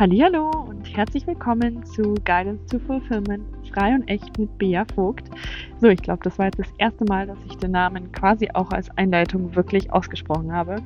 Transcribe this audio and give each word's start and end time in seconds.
Hallo 0.00 0.48
und 0.66 0.96
herzlich 0.96 1.26
willkommen 1.26 1.84
zu 1.84 2.14
Guidance 2.24 2.64
to 2.70 2.78
Fulfillment 2.78 3.44
frei 3.70 3.94
und 3.94 4.08
echt 4.08 4.38
mit 4.38 4.56
Bea 4.56 4.86
Vogt. 4.94 5.28
So, 5.78 5.88
ich 5.88 6.00
glaube, 6.00 6.22
das 6.22 6.38
war 6.38 6.46
jetzt 6.46 6.58
das 6.58 6.72
erste 6.78 7.04
Mal, 7.04 7.26
dass 7.26 7.36
ich 7.46 7.58
den 7.58 7.72
Namen 7.72 8.10
quasi 8.10 8.48
auch 8.54 8.70
als 8.70 8.88
Einleitung 8.96 9.54
wirklich 9.54 9.92
ausgesprochen 9.92 10.54
habe. 10.54 10.76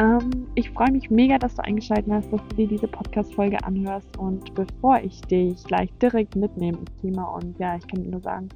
Ähm, 0.00 0.48
ich 0.56 0.68
freue 0.70 0.90
mich 0.90 1.10
mega, 1.10 1.38
dass 1.38 1.54
du 1.54 1.62
eingeschaltet 1.62 2.12
hast, 2.12 2.32
dass 2.32 2.40
du 2.48 2.56
dir 2.56 2.66
diese 2.66 2.88
Podcast-Folge 2.88 3.62
anhörst 3.62 4.16
und 4.18 4.52
bevor 4.56 4.98
ich 4.98 5.20
dich 5.20 5.62
gleich 5.62 5.92
direkt 6.02 6.34
mitnehme 6.34 6.78
ins 6.78 6.96
Thema 6.96 7.36
und 7.36 7.56
ja, 7.60 7.76
ich 7.76 7.86
kann 7.86 8.02
nur 8.10 8.20
sagen, 8.20 8.48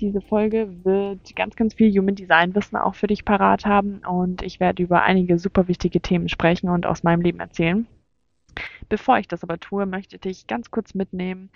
diese 0.00 0.20
Folge 0.20 0.68
wird 0.84 1.34
ganz, 1.34 1.56
ganz 1.56 1.74
viel 1.74 1.90
Human 1.98 2.14
Design 2.14 2.54
Wissen 2.54 2.76
auch 2.76 2.94
für 2.94 3.08
dich 3.08 3.24
parat 3.24 3.66
haben 3.66 4.02
und 4.08 4.42
ich 4.42 4.60
werde 4.60 4.84
über 4.84 5.02
einige 5.02 5.40
super 5.40 5.66
wichtige 5.66 6.00
Themen 6.00 6.28
sprechen 6.28 6.68
und 6.68 6.86
aus 6.86 7.02
meinem 7.02 7.22
Leben 7.22 7.40
erzählen. 7.40 7.88
Bevor 8.88 9.18
ich 9.18 9.28
das 9.28 9.42
aber 9.42 9.58
tue, 9.58 9.86
möchte 9.86 10.16
ich 10.16 10.20
dich 10.22 10.46
ganz 10.46 10.70
kurz 10.70 10.94
mitnehmen, 10.94 11.50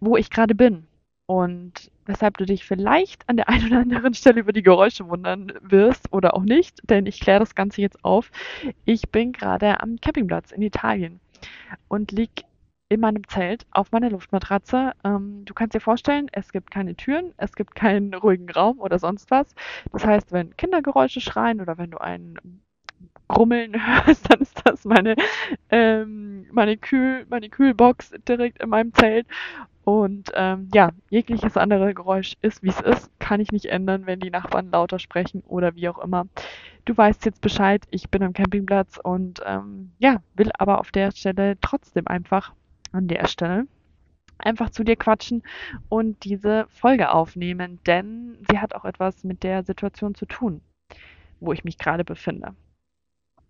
wo 0.00 0.16
ich 0.16 0.30
gerade 0.30 0.54
bin 0.54 0.86
und 1.26 1.90
weshalb 2.06 2.38
du 2.38 2.46
dich 2.46 2.64
vielleicht 2.64 3.28
an 3.28 3.36
der 3.36 3.48
einen 3.50 3.66
oder 3.66 3.80
anderen 3.80 4.14
Stelle 4.14 4.40
über 4.40 4.52
die 4.52 4.62
Geräusche 4.62 5.08
wundern 5.08 5.52
wirst 5.60 6.12
oder 6.12 6.34
auch 6.34 6.44
nicht, 6.44 6.80
denn 6.88 7.06
ich 7.06 7.20
kläre 7.20 7.40
das 7.40 7.54
Ganze 7.54 7.82
jetzt 7.82 8.04
auf. 8.04 8.30
Ich 8.84 9.10
bin 9.10 9.32
gerade 9.32 9.80
am 9.80 10.00
Campingplatz 10.00 10.52
in 10.52 10.62
Italien 10.62 11.20
und 11.88 12.12
lieg 12.12 12.44
in 12.88 13.00
meinem 13.00 13.26
Zelt 13.26 13.66
auf 13.72 13.90
meiner 13.90 14.10
Luftmatratze. 14.10 14.92
Ähm, 15.04 15.44
du 15.44 15.54
kannst 15.54 15.74
dir 15.74 15.80
vorstellen, 15.80 16.28
es 16.32 16.52
gibt 16.52 16.70
keine 16.70 16.94
Türen, 16.94 17.32
es 17.36 17.52
gibt 17.54 17.74
keinen 17.74 18.14
ruhigen 18.14 18.48
Raum 18.48 18.78
oder 18.80 19.00
sonst 19.00 19.30
was. 19.30 19.54
Das 19.92 20.06
heißt, 20.06 20.30
wenn 20.32 20.56
Kindergeräusche 20.56 21.20
schreien 21.20 21.60
oder 21.60 21.78
wenn 21.78 21.90
du 21.90 21.98
ein 22.00 22.38
Grummeln 23.28 23.74
hörst, 24.04 24.30
dann 24.30 24.40
ist 24.40 24.60
das 24.64 24.84
meine, 24.84 25.16
ähm, 25.70 26.46
meine, 26.52 26.76
Kühl, 26.76 27.26
meine 27.28 27.48
Kühlbox 27.48 28.12
direkt 28.28 28.62
in 28.62 28.70
meinem 28.70 28.94
Zelt. 28.94 29.26
Und 29.84 30.32
ähm, 30.34 30.68
ja, 30.74 30.90
jegliches 31.10 31.56
andere 31.56 31.94
Geräusch 31.94 32.34
ist, 32.42 32.64
wie 32.64 32.70
es 32.70 32.80
ist, 32.80 33.08
kann 33.20 33.38
ich 33.38 33.52
nicht 33.52 33.66
ändern, 33.66 34.06
wenn 34.06 34.18
die 34.18 34.30
Nachbarn 34.30 34.72
lauter 34.72 34.98
sprechen 34.98 35.44
oder 35.46 35.76
wie 35.76 35.88
auch 35.88 35.98
immer. 35.98 36.26
Du 36.84 36.96
weißt 36.96 37.24
jetzt 37.24 37.40
Bescheid, 37.40 37.84
ich 37.90 38.10
bin 38.10 38.24
am 38.24 38.32
Campingplatz 38.32 38.98
und 39.00 39.40
ähm, 39.46 39.92
ja, 39.98 40.22
will 40.34 40.50
aber 40.58 40.80
auf 40.80 40.90
der 40.90 41.12
Stelle 41.12 41.56
trotzdem 41.60 42.08
einfach 42.08 42.52
an 42.90 43.06
der 43.06 43.28
Stelle 43.28 43.66
einfach 44.38 44.70
zu 44.70 44.84
dir 44.84 44.96
quatschen 44.96 45.42
und 45.88 46.24
diese 46.24 46.66
Folge 46.68 47.10
aufnehmen, 47.10 47.78
denn 47.86 48.38
sie 48.50 48.58
hat 48.58 48.74
auch 48.74 48.84
etwas 48.84 49.24
mit 49.24 49.42
der 49.42 49.62
Situation 49.62 50.14
zu 50.14 50.26
tun, 50.26 50.60
wo 51.40 51.52
ich 51.52 51.64
mich 51.64 51.78
gerade 51.78 52.04
befinde. 52.04 52.54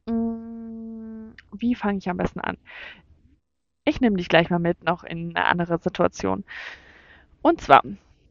Mm, 0.09 1.35
wie 1.53 1.75
fange 1.75 1.99
ich 1.99 2.09
am 2.09 2.17
besten 2.17 2.41
an? 2.41 2.57
Ich 3.87 4.01
nehme 4.01 4.17
dich 4.17 4.29
gleich 4.29 4.51
mal 4.51 4.59
mit 4.59 4.85
noch 4.85 5.03
in 5.05 5.35
eine 5.35 5.47
andere 5.47 5.79
Situation. 5.79 6.45
Und 7.43 7.61
zwar 7.63 7.83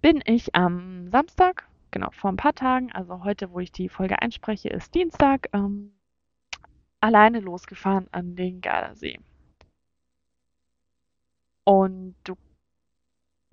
bin 0.01 0.21
ich 0.25 0.55
am 0.55 1.09
Samstag, 1.09 1.67
genau 1.91 2.11
vor 2.11 2.31
ein 2.31 2.37
paar 2.37 2.53
Tagen, 2.53 2.91
also 2.91 3.23
heute, 3.23 3.51
wo 3.51 3.59
ich 3.59 3.71
die 3.71 3.89
Folge 3.89 4.21
einspreche, 4.21 4.69
ist 4.69 4.93
Dienstag, 4.93 5.49
ähm, 5.53 5.93
alleine 7.01 7.39
losgefahren 7.39 8.07
an 8.11 8.35
den 8.35 8.61
Gardasee. 8.61 9.19
Und 11.63 12.15
du 12.23 12.35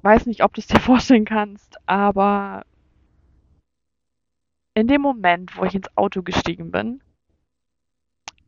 weißt 0.02 0.26
nicht, 0.26 0.42
ob 0.44 0.54
du 0.54 0.60
es 0.60 0.66
dir 0.66 0.80
vorstellen 0.80 1.24
kannst, 1.24 1.76
aber 1.88 2.64
in 4.74 4.86
dem 4.86 5.00
Moment, 5.02 5.56
wo 5.56 5.64
ich 5.64 5.74
ins 5.74 5.96
Auto 5.96 6.22
gestiegen 6.22 6.70
bin, 6.70 7.02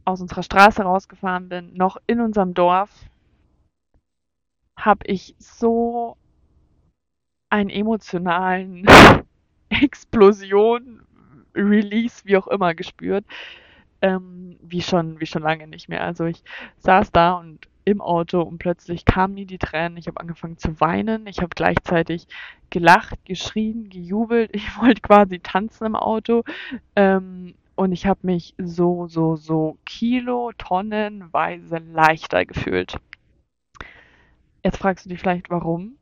aus 0.04 0.20
unserer 0.20 0.42
Straße 0.42 0.82
rausgefahren 0.82 1.48
bin, 1.48 1.74
noch 1.74 1.96
in 2.06 2.20
unserem 2.20 2.54
Dorf, 2.54 2.90
habe 4.76 5.06
ich 5.06 5.34
so 5.38 6.16
einen 7.50 7.70
emotionalen 7.70 8.86
Explosion, 9.68 11.02
Release, 11.54 12.22
wie 12.24 12.36
auch 12.36 12.48
immer, 12.48 12.74
gespürt, 12.74 13.24
ähm, 14.02 14.56
wie 14.60 14.82
schon, 14.82 15.20
wie 15.20 15.26
schon 15.26 15.42
lange 15.42 15.68
nicht 15.68 15.88
mehr. 15.88 16.02
Also 16.02 16.24
ich 16.24 16.42
saß 16.78 17.12
da 17.12 17.34
und 17.34 17.68
im 17.84 18.00
Auto 18.00 18.40
und 18.40 18.58
plötzlich 18.58 19.04
kamen 19.04 19.34
mir 19.34 19.46
die 19.46 19.58
Tränen. 19.58 19.98
Ich 19.98 20.06
habe 20.06 20.20
angefangen 20.20 20.58
zu 20.58 20.80
weinen. 20.80 21.26
Ich 21.26 21.38
habe 21.38 21.50
gleichzeitig 21.54 22.26
gelacht, 22.70 23.24
geschrien, 23.24 23.88
gejubelt. 23.90 24.50
Ich 24.54 24.78
wollte 24.80 25.00
quasi 25.02 25.38
tanzen 25.38 25.86
im 25.86 25.96
Auto. 25.96 26.44
Ähm, 26.96 27.54
und 27.76 27.92
ich 27.92 28.06
habe 28.06 28.20
mich 28.22 28.54
so, 28.58 29.06
so, 29.06 29.36
so 29.36 29.78
Kilo, 29.84 30.52
tonnenweise 30.56 31.78
leichter 31.78 32.44
gefühlt. 32.44 32.96
Jetzt 34.62 34.78
fragst 34.78 35.04
du 35.04 35.08
dich 35.10 35.20
vielleicht, 35.20 35.50
warum? 35.50 35.96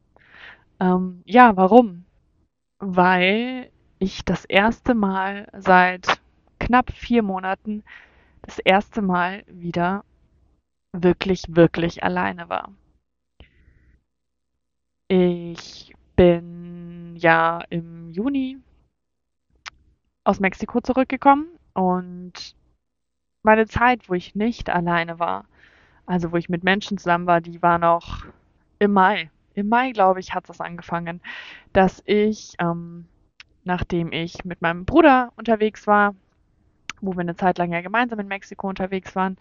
Ähm, 0.80 1.22
ja, 1.24 1.56
warum? 1.56 2.04
Weil 2.78 3.70
ich 3.98 4.24
das 4.24 4.44
erste 4.44 4.94
Mal 4.94 5.48
seit 5.56 6.20
knapp 6.58 6.92
vier 6.92 7.22
Monaten 7.22 7.82
das 8.42 8.58
erste 8.58 9.02
Mal 9.02 9.44
wieder 9.46 10.04
wirklich, 10.92 11.44
wirklich 11.48 12.02
alleine 12.02 12.48
war. 12.48 12.72
Ich 15.08 15.94
bin 16.16 17.16
ja 17.16 17.62
im 17.70 18.10
Juni 18.10 18.58
aus 20.24 20.40
Mexiko 20.40 20.80
zurückgekommen 20.80 21.46
und 21.74 22.54
meine 23.42 23.66
Zeit, 23.66 24.08
wo 24.08 24.14
ich 24.14 24.34
nicht 24.34 24.70
alleine 24.70 25.18
war, 25.18 25.44
also 26.06 26.32
wo 26.32 26.36
ich 26.36 26.48
mit 26.48 26.64
Menschen 26.64 26.98
zusammen 26.98 27.26
war, 27.26 27.40
die 27.40 27.62
war 27.62 27.78
noch 27.78 28.24
im 28.78 28.92
Mai. 28.92 29.30
Im 29.54 29.68
Mai, 29.68 29.92
glaube 29.92 30.20
ich, 30.20 30.34
hat 30.34 30.48
es 30.48 30.60
angefangen, 30.60 31.20
dass 31.72 32.02
ich, 32.06 32.54
ähm, 32.58 33.06
nachdem 33.64 34.12
ich 34.12 34.44
mit 34.44 34.62
meinem 34.62 34.84
Bruder 34.84 35.32
unterwegs 35.36 35.86
war, 35.86 36.14
wo 37.02 37.12
wir 37.12 37.20
eine 37.20 37.36
Zeit 37.36 37.58
lang 37.58 37.72
ja 37.72 37.80
gemeinsam 37.82 38.18
in 38.20 38.28
Mexiko 38.28 38.68
unterwegs 38.68 39.14
waren, 39.14 39.36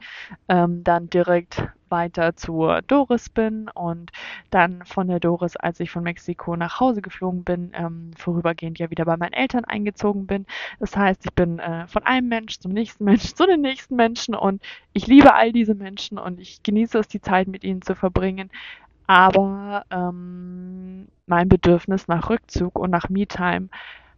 ähm, 0.49 0.83
dann 0.83 1.09
direkt 1.09 1.63
weiter 1.89 2.35
zur 2.35 2.81
Doris 2.83 3.29
bin 3.29 3.69
und 3.69 4.11
dann 4.49 4.83
von 4.85 5.07
der 5.07 5.19
Doris, 5.19 5.55
als 5.57 5.79
ich 5.79 5.91
von 5.91 6.03
Mexiko 6.03 6.55
nach 6.55 6.79
Hause 6.79 7.01
geflogen 7.01 7.44
bin, 7.44 7.71
ähm, 7.73 8.11
vorübergehend 8.17 8.79
ja 8.79 8.89
wieder 8.89 9.05
bei 9.05 9.17
meinen 9.17 9.33
Eltern 9.33 9.66
eingezogen 9.66 10.25
bin. 10.25 10.45
Das 10.79 10.95
heißt, 10.95 11.25
ich 11.25 11.33
bin 11.33 11.59
äh, 11.59 11.88
von 11.88 12.03
einem 12.03 12.29
Mensch 12.29 12.59
zum 12.59 12.71
nächsten 12.71 13.03
Mensch 13.03 13.33
zu 13.35 13.45
den 13.45 13.61
nächsten 13.61 13.95
Menschen 13.95 14.35
und 14.35 14.61
ich 14.94 15.07
liebe 15.07 15.33
all 15.33 15.51
diese 15.51 15.75
Menschen 15.75 16.17
und 16.17 16.39
ich 16.39 16.63
genieße 16.63 16.97
es, 16.97 17.07
die 17.07 17.21
Zeit 17.21 17.47
mit 17.47 17.63
ihnen 17.63 17.81
zu 17.81 17.95
verbringen. 17.95 18.50
Aber 19.07 19.85
ähm, 19.91 21.07
mein 21.25 21.50
Bedürfnis 21.50 22.07
nach 22.07 22.29
Rückzug 22.29 22.79
und 22.79 22.91
nach 22.91 23.09
Me-Time 23.09 23.67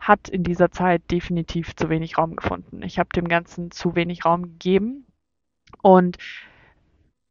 hat 0.03 0.27
in 0.27 0.43
dieser 0.43 0.69
Zeit 0.69 1.09
definitiv 1.11 1.75
zu 1.75 1.89
wenig 1.89 2.17
Raum 2.17 2.35
gefunden. 2.35 2.83
Ich 2.83 2.99
habe 2.99 3.09
dem 3.15 3.27
Ganzen 3.27 3.71
zu 3.71 3.95
wenig 3.95 4.25
Raum 4.25 4.43
gegeben. 4.43 5.05
Und 5.81 6.17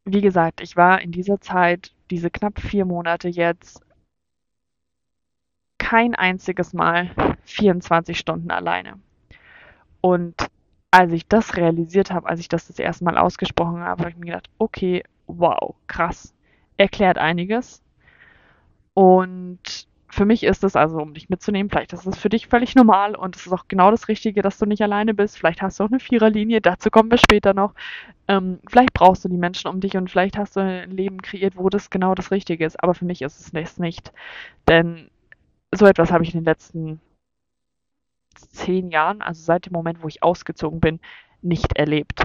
wie 0.05 0.23
gesagt, 0.23 0.61
ich 0.61 0.77
war 0.77 1.01
in 1.01 1.13
dieser 1.13 1.41
Zeit, 1.41 1.93
diese 2.11 2.31
knapp 2.31 2.59
vier 2.59 2.87
Monate 2.87 3.29
jetzt, 3.29 3.83
kein 5.79 6.15
einziges 6.15 6.73
Mal 6.73 7.11
24 7.45 8.19
Stunden 8.19 8.51
alleine. 8.51 8.99
Und 10.01 10.49
als 10.91 11.13
ich 11.13 11.29
das 11.29 11.57
realisiert 11.57 12.11
habe, 12.11 12.29
als 12.29 12.41
ich 12.41 12.49
das 12.49 12.67
das 12.67 12.79
erste 12.79 13.05
Mal 13.05 13.19
ausgesprochen 13.19 13.81
habe, 13.81 14.01
habe 14.01 14.11
ich 14.11 14.17
mir 14.17 14.27
gedacht, 14.27 14.49
okay, 14.59 15.05
wow, 15.27 15.75
krass, 15.87 16.35
erklärt 16.79 17.19
einiges. 17.19 17.83
Und 18.95 19.87
für 20.13 20.27
mich 20.27 20.43
ist 20.43 20.63
es, 20.63 20.77
also 20.77 20.99
um 20.99 21.15
dich 21.15 21.31
mitzunehmen, 21.31 21.71
vielleicht 21.71 21.95
ist 21.95 22.07
es 22.07 22.19
für 22.19 22.29
dich 22.29 22.47
völlig 22.47 22.75
normal 22.75 23.15
und 23.17 23.35
es 23.35 23.47
ist 23.47 23.53
auch 23.53 23.65
genau 23.67 23.91
das 23.91 24.09
Richtige, 24.09 24.43
dass 24.43 24.59
du 24.59 24.67
nicht 24.67 24.83
alleine 24.83 25.15
bist. 25.15 25.39
Vielleicht 25.39 25.63
hast 25.63 25.81
du 25.81 25.85
auch 25.85 25.91
eine 25.91 26.01
Viererlinie, 26.01 26.61
dazu 26.61 26.91
kommen 26.91 27.11
wir 27.11 27.17
später 27.17 27.55
noch. 27.55 27.75
Ähm, 28.29 28.59
vielleicht 28.69 28.93
brauchst 28.93 29.25
du 29.25 29.31
die 29.31 29.39
Menschen 29.39 29.69
um 29.69 29.81
dich 29.81 29.97
und 29.97 30.11
vielleicht 30.11 30.37
hast 30.37 30.55
du 30.55 30.61
ein 30.61 30.91
Leben 30.91 31.23
kreiert, 31.23 31.57
wo 31.57 31.71
das 31.71 31.89
genau 31.89 32.15
das 32.15 32.31
Richtige 32.31 32.67
ist. 32.67 32.83
Aber 32.83 32.93
für 32.93 33.07
mich 33.07 33.23
ist 33.23 33.41
es 33.41 33.53
das 33.53 33.79
nicht. 33.79 34.13
Denn 34.69 35.09
so 35.75 35.87
etwas 35.87 36.13
habe 36.13 36.25
ich 36.25 36.35
in 36.35 36.41
den 36.41 36.45
letzten 36.45 37.01
zehn 38.35 38.91
Jahren, 38.91 39.23
also 39.23 39.43
seit 39.43 39.65
dem 39.65 39.73
Moment, 39.73 40.03
wo 40.03 40.09
ich 40.09 40.23
ausgezogen 40.23 40.81
bin, 40.81 41.01
nicht 41.41 41.75
erlebt. 41.79 42.25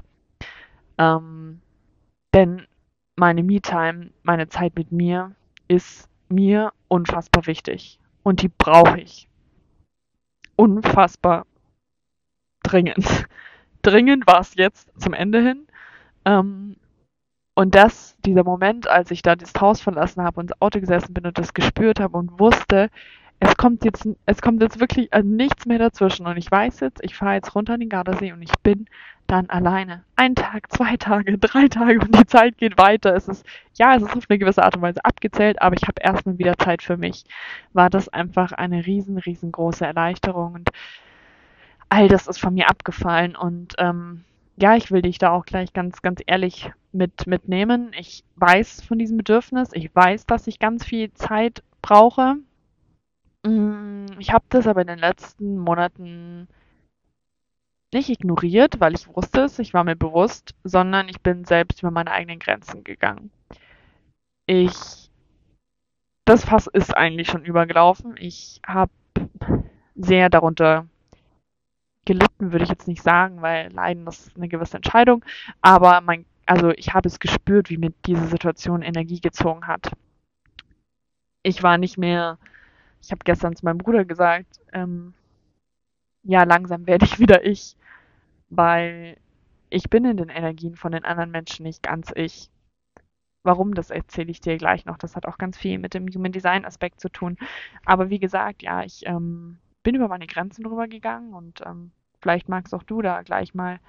Ähm, 0.98 1.62
denn 2.34 2.68
meine 3.16 3.44
Me-Time, 3.44 4.10
meine 4.24 4.50
Zeit 4.50 4.76
mit 4.76 4.92
mir 4.92 5.36
ist 5.70 6.10
mir 6.30 6.72
unfassbar 6.88 7.46
wichtig. 7.48 8.00
Und 8.24 8.42
die 8.42 8.50
brauche 8.50 9.00
ich. 9.00 9.28
Unfassbar 10.56 11.46
dringend. 12.64 13.28
dringend 13.82 14.28
war 14.28 14.42
es 14.42 14.56
jetzt 14.56 14.90
zum 15.00 15.14
Ende 15.14 15.42
hin. 15.42 15.68
Ähm, 16.26 16.76
und 17.54 17.74
das, 17.74 18.16
dieser 18.26 18.44
Moment, 18.44 18.88
als 18.88 19.10
ich 19.12 19.22
da 19.22 19.36
das 19.36 19.54
Haus 19.60 19.82
verlassen 19.82 20.24
habe 20.24 20.40
und 20.40 20.52
ins 20.52 20.62
Auto 20.62 20.80
gesessen 20.80 21.14
bin 21.14 21.26
und 21.26 21.38
das 21.38 21.54
gespürt 21.54 22.00
habe 22.00 22.18
und 22.18 22.40
wusste, 22.40 22.90
es 23.40 23.56
kommt 23.56 23.86
jetzt, 23.86 24.08
es 24.26 24.42
kommt 24.42 24.62
jetzt 24.62 24.80
wirklich 24.80 25.12
äh, 25.14 25.22
nichts 25.24 25.66
mehr 25.66 25.80
dazwischen. 25.80 26.26
Und 26.26 26.38
ich 26.38 26.50
weiß 26.50 26.80
jetzt, 26.80 27.04
ich 27.04 27.16
fahre 27.16 27.36
jetzt 27.36 27.54
runter 27.56 27.74
an 27.74 27.80
den 27.80 27.90
Gardasee 27.90 28.34
und 28.34 28.42
ich 28.42 28.52
bin 28.64 28.88
dann 29.28 29.50
alleine. 29.50 30.04
Ein 30.16 30.36
Tag, 30.36 30.72
zwei 30.72 30.98
Tage, 30.98 31.38
drei 31.40 31.68
Tage 31.68 32.00
und 32.00 32.16
die 32.16 32.26
Zeit 32.26 32.58
geht 32.58 32.78
weiter. 32.78 33.16
Es 33.16 33.28
ist, 33.28 33.46
ja, 33.76 33.96
es 33.96 34.02
ist 34.04 34.16
auf 34.16 34.24
eine 34.30 34.40
gewisse 34.40 34.64
Art 34.64 34.76
und 34.76 34.82
Weise 34.82 35.04
abgezählt, 35.06 35.62
aber 35.62 35.76
ich 35.76 35.84
habe 35.84 36.02
erstmal 36.02 36.38
wieder 36.38 36.58
Zeit 36.58 36.82
für 36.82 36.98
mich. 36.98 37.26
War 37.74 37.90
das 37.90 38.10
einfach 38.10 38.54
eine 38.54 38.86
riesen, 38.86 39.18
riesengroße 39.18 39.86
Erleichterung 39.86 40.54
und 40.54 40.70
all 41.90 42.08
das 42.08 42.28
ist 42.28 42.40
von 42.40 42.54
mir 42.54 42.70
abgefallen 42.70 43.36
und 43.36 43.76
ähm, 43.78 44.24
ja, 44.58 44.76
ich 44.76 44.92
will 44.92 45.04
dich 45.04 45.20
da 45.20 45.32
auch 45.32 45.46
gleich 45.46 45.72
ganz, 45.72 46.02
ganz 46.02 46.22
ehrlich 46.26 46.72
mit 46.92 47.28
mitnehmen. 47.28 47.92
Ich 47.98 48.24
weiß 48.38 48.82
von 48.82 48.98
diesem 48.98 49.18
Bedürfnis. 49.18 49.70
Ich 49.74 49.96
weiß, 49.96 50.26
dass 50.26 50.48
ich 50.48 50.58
ganz 50.58 50.84
viel 50.84 51.14
Zeit 51.14 51.64
brauche. 51.84 52.38
Mm, 53.48 54.08
ich 54.20 54.34
habe 54.34 54.46
das 54.50 54.68
aber 54.68 54.82
in 54.82 54.88
den 54.88 55.00
letzten 55.00 55.58
Monaten 55.58 56.50
nicht 57.94 58.10
ignoriert, 58.10 58.82
weil 58.82 58.94
ich 58.94 59.08
wusste 59.08 59.42
es, 59.42 59.60
ich 59.60 59.74
war 59.74 59.86
mir 59.86 59.96
bewusst, 59.96 60.54
sondern 60.66 61.08
ich 61.08 61.22
bin 61.22 61.46
selbst 61.46 61.82
über 61.82 61.92
meine 61.92 62.12
eigenen 62.12 62.40
Grenzen 62.40 62.84
gegangen. 62.84 63.32
Ich, 64.48 65.10
das 66.26 66.44
Fass 66.44 66.68
ist 66.68 66.96
eigentlich 66.96 67.30
schon 67.30 67.46
übergelaufen. 67.46 68.16
Ich 68.18 68.60
habe 68.66 68.92
sehr 69.96 70.30
darunter 70.30 70.88
gelitten, 72.04 72.52
würde 72.52 72.64
ich 72.64 72.70
jetzt 72.70 72.88
nicht 72.88 73.02
sagen, 73.02 73.42
weil 73.42 73.72
Leiden 73.72 74.06
das 74.06 74.28
ist 74.28 74.38
eine 74.38 74.50
gewisse 74.50 74.78
Entscheidung, 74.78 75.24
aber 75.62 76.02
mein, 76.02 76.26
also 76.46 76.72
ich 76.72 76.94
habe 76.94 77.08
es 77.08 77.20
gespürt, 77.20 77.70
wie 77.70 77.78
mir 77.78 77.94
diese 78.06 78.28
Situation 78.28 78.82
Energie 78.82 79.22
gezogen 79.22 79.68
hat. 79.68 79.92
Ich 81.44 81.64
war 81.64 81.78
nicht 81.78 81.98
mehr, 81.98 82.38
ich 83.08 83.12
habe 83.12 83.24
gestern 83.24 83.56
zu 83.56 83.64
meinem 83.64 83.78
Bruder 83.78 84.04
gesagt, 84.04 84.60
ähm, 84.74 85.14
ja, 86.24 86.44
langsam 86.44 86.88
werde 86.88 87.06
ich 87.06 87.20
wieder 87.20 87.46
ich, 87.46 87.78
weil 88.50 89.16
ich 89.70 89.90
bin 89.90 90.04
in 90.04 90.18
den 90.18 90.28
Energien 90.28 90.76
von 90.76 90.92
den 90.92 91.06
anderen 91.06 91.32
Menschen 91.32 91.64
nicht 91.64 91.82
ganz 91.82 92.12
ich. 92.14 92.50
Warum, 93.44 93.74
das 93.76 93.92
erzähle 93.92 94.30
ich 94.30 94.42
dir 94.42 94.58
gleich 94.58 94.84
noch. 94.84 94.98
Das 94.98 95.16
hat 95.16 95.26
auch 95.26 95.38
ganz 95.38 95.58
viel 95.58 95.80
mit 95.80 95.94
dem 95.94 96.06
Human 96.10 96.34
Design 96.34 96.66
Aspekt 96.66 97.00
zu 97.00 97.08
tun. 97.08 97.38
Aber 97.86 98.10
wie 98.10 98.20
gesagt, 98.20 98.62
ja, 98.62 98.84
ich 98.84 99.06
ähm, 99.06 99.58
bin 99.84 99.96
über 99.96 100.10
meine 100.10 100.28
Grenzen 100.28 100.66
drüber 100.66 100.90
gegangen 100.90 101.34
und 101.34 101.62
ähm, 101.66 101.92
vielleicht 102.20 102.50
magst 102.50 102.74
auch 102.74 102.84
du 102.84 103.02
da 103.02 103.22
gleich 103.22 103.54
mal 103.54 103.80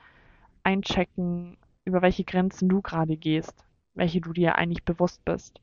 einchecken, 0.62 1.56
über 1.85 2.03
welche 2.03 2.23
Grenzen 2.23 2.69
du 2.69 2.82
gerade 2.82 3.17
gehst, 3.17 3.64
welche 3.94 4.21
du 4.21 4.32
dir 4.32 4.55
eigentlich 4.55 4.85
bewusst 4.85 5.25
bist 5.25 5.61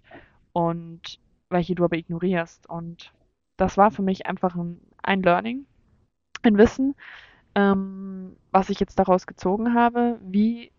und 0.51 1.21
welche 1.49 1.73
du 1.73 1.85
aber 1.85 1.95
ignorierst. 1.95 2.67
Und 2.67 3.13
das 3.57 3.77
war 3.77 3.91
für 3.91 4.01
mich 4.01 4.25
einfach 4.25 4.55
ein, 4.55 4.79
ein 5.01 5.21
Learning, 5.21 5.65
ein 6.43 6.57
Wissen, 6.57 6.95
ähm, 7.55 8.35
was 8.51 8.69
ich 8.69 8.79
jetzt 8.79 8.99
daraus 8.99 9.27
gezogen 9.27 9.73
habe, 9.73 10.19
wie 10.21 10.71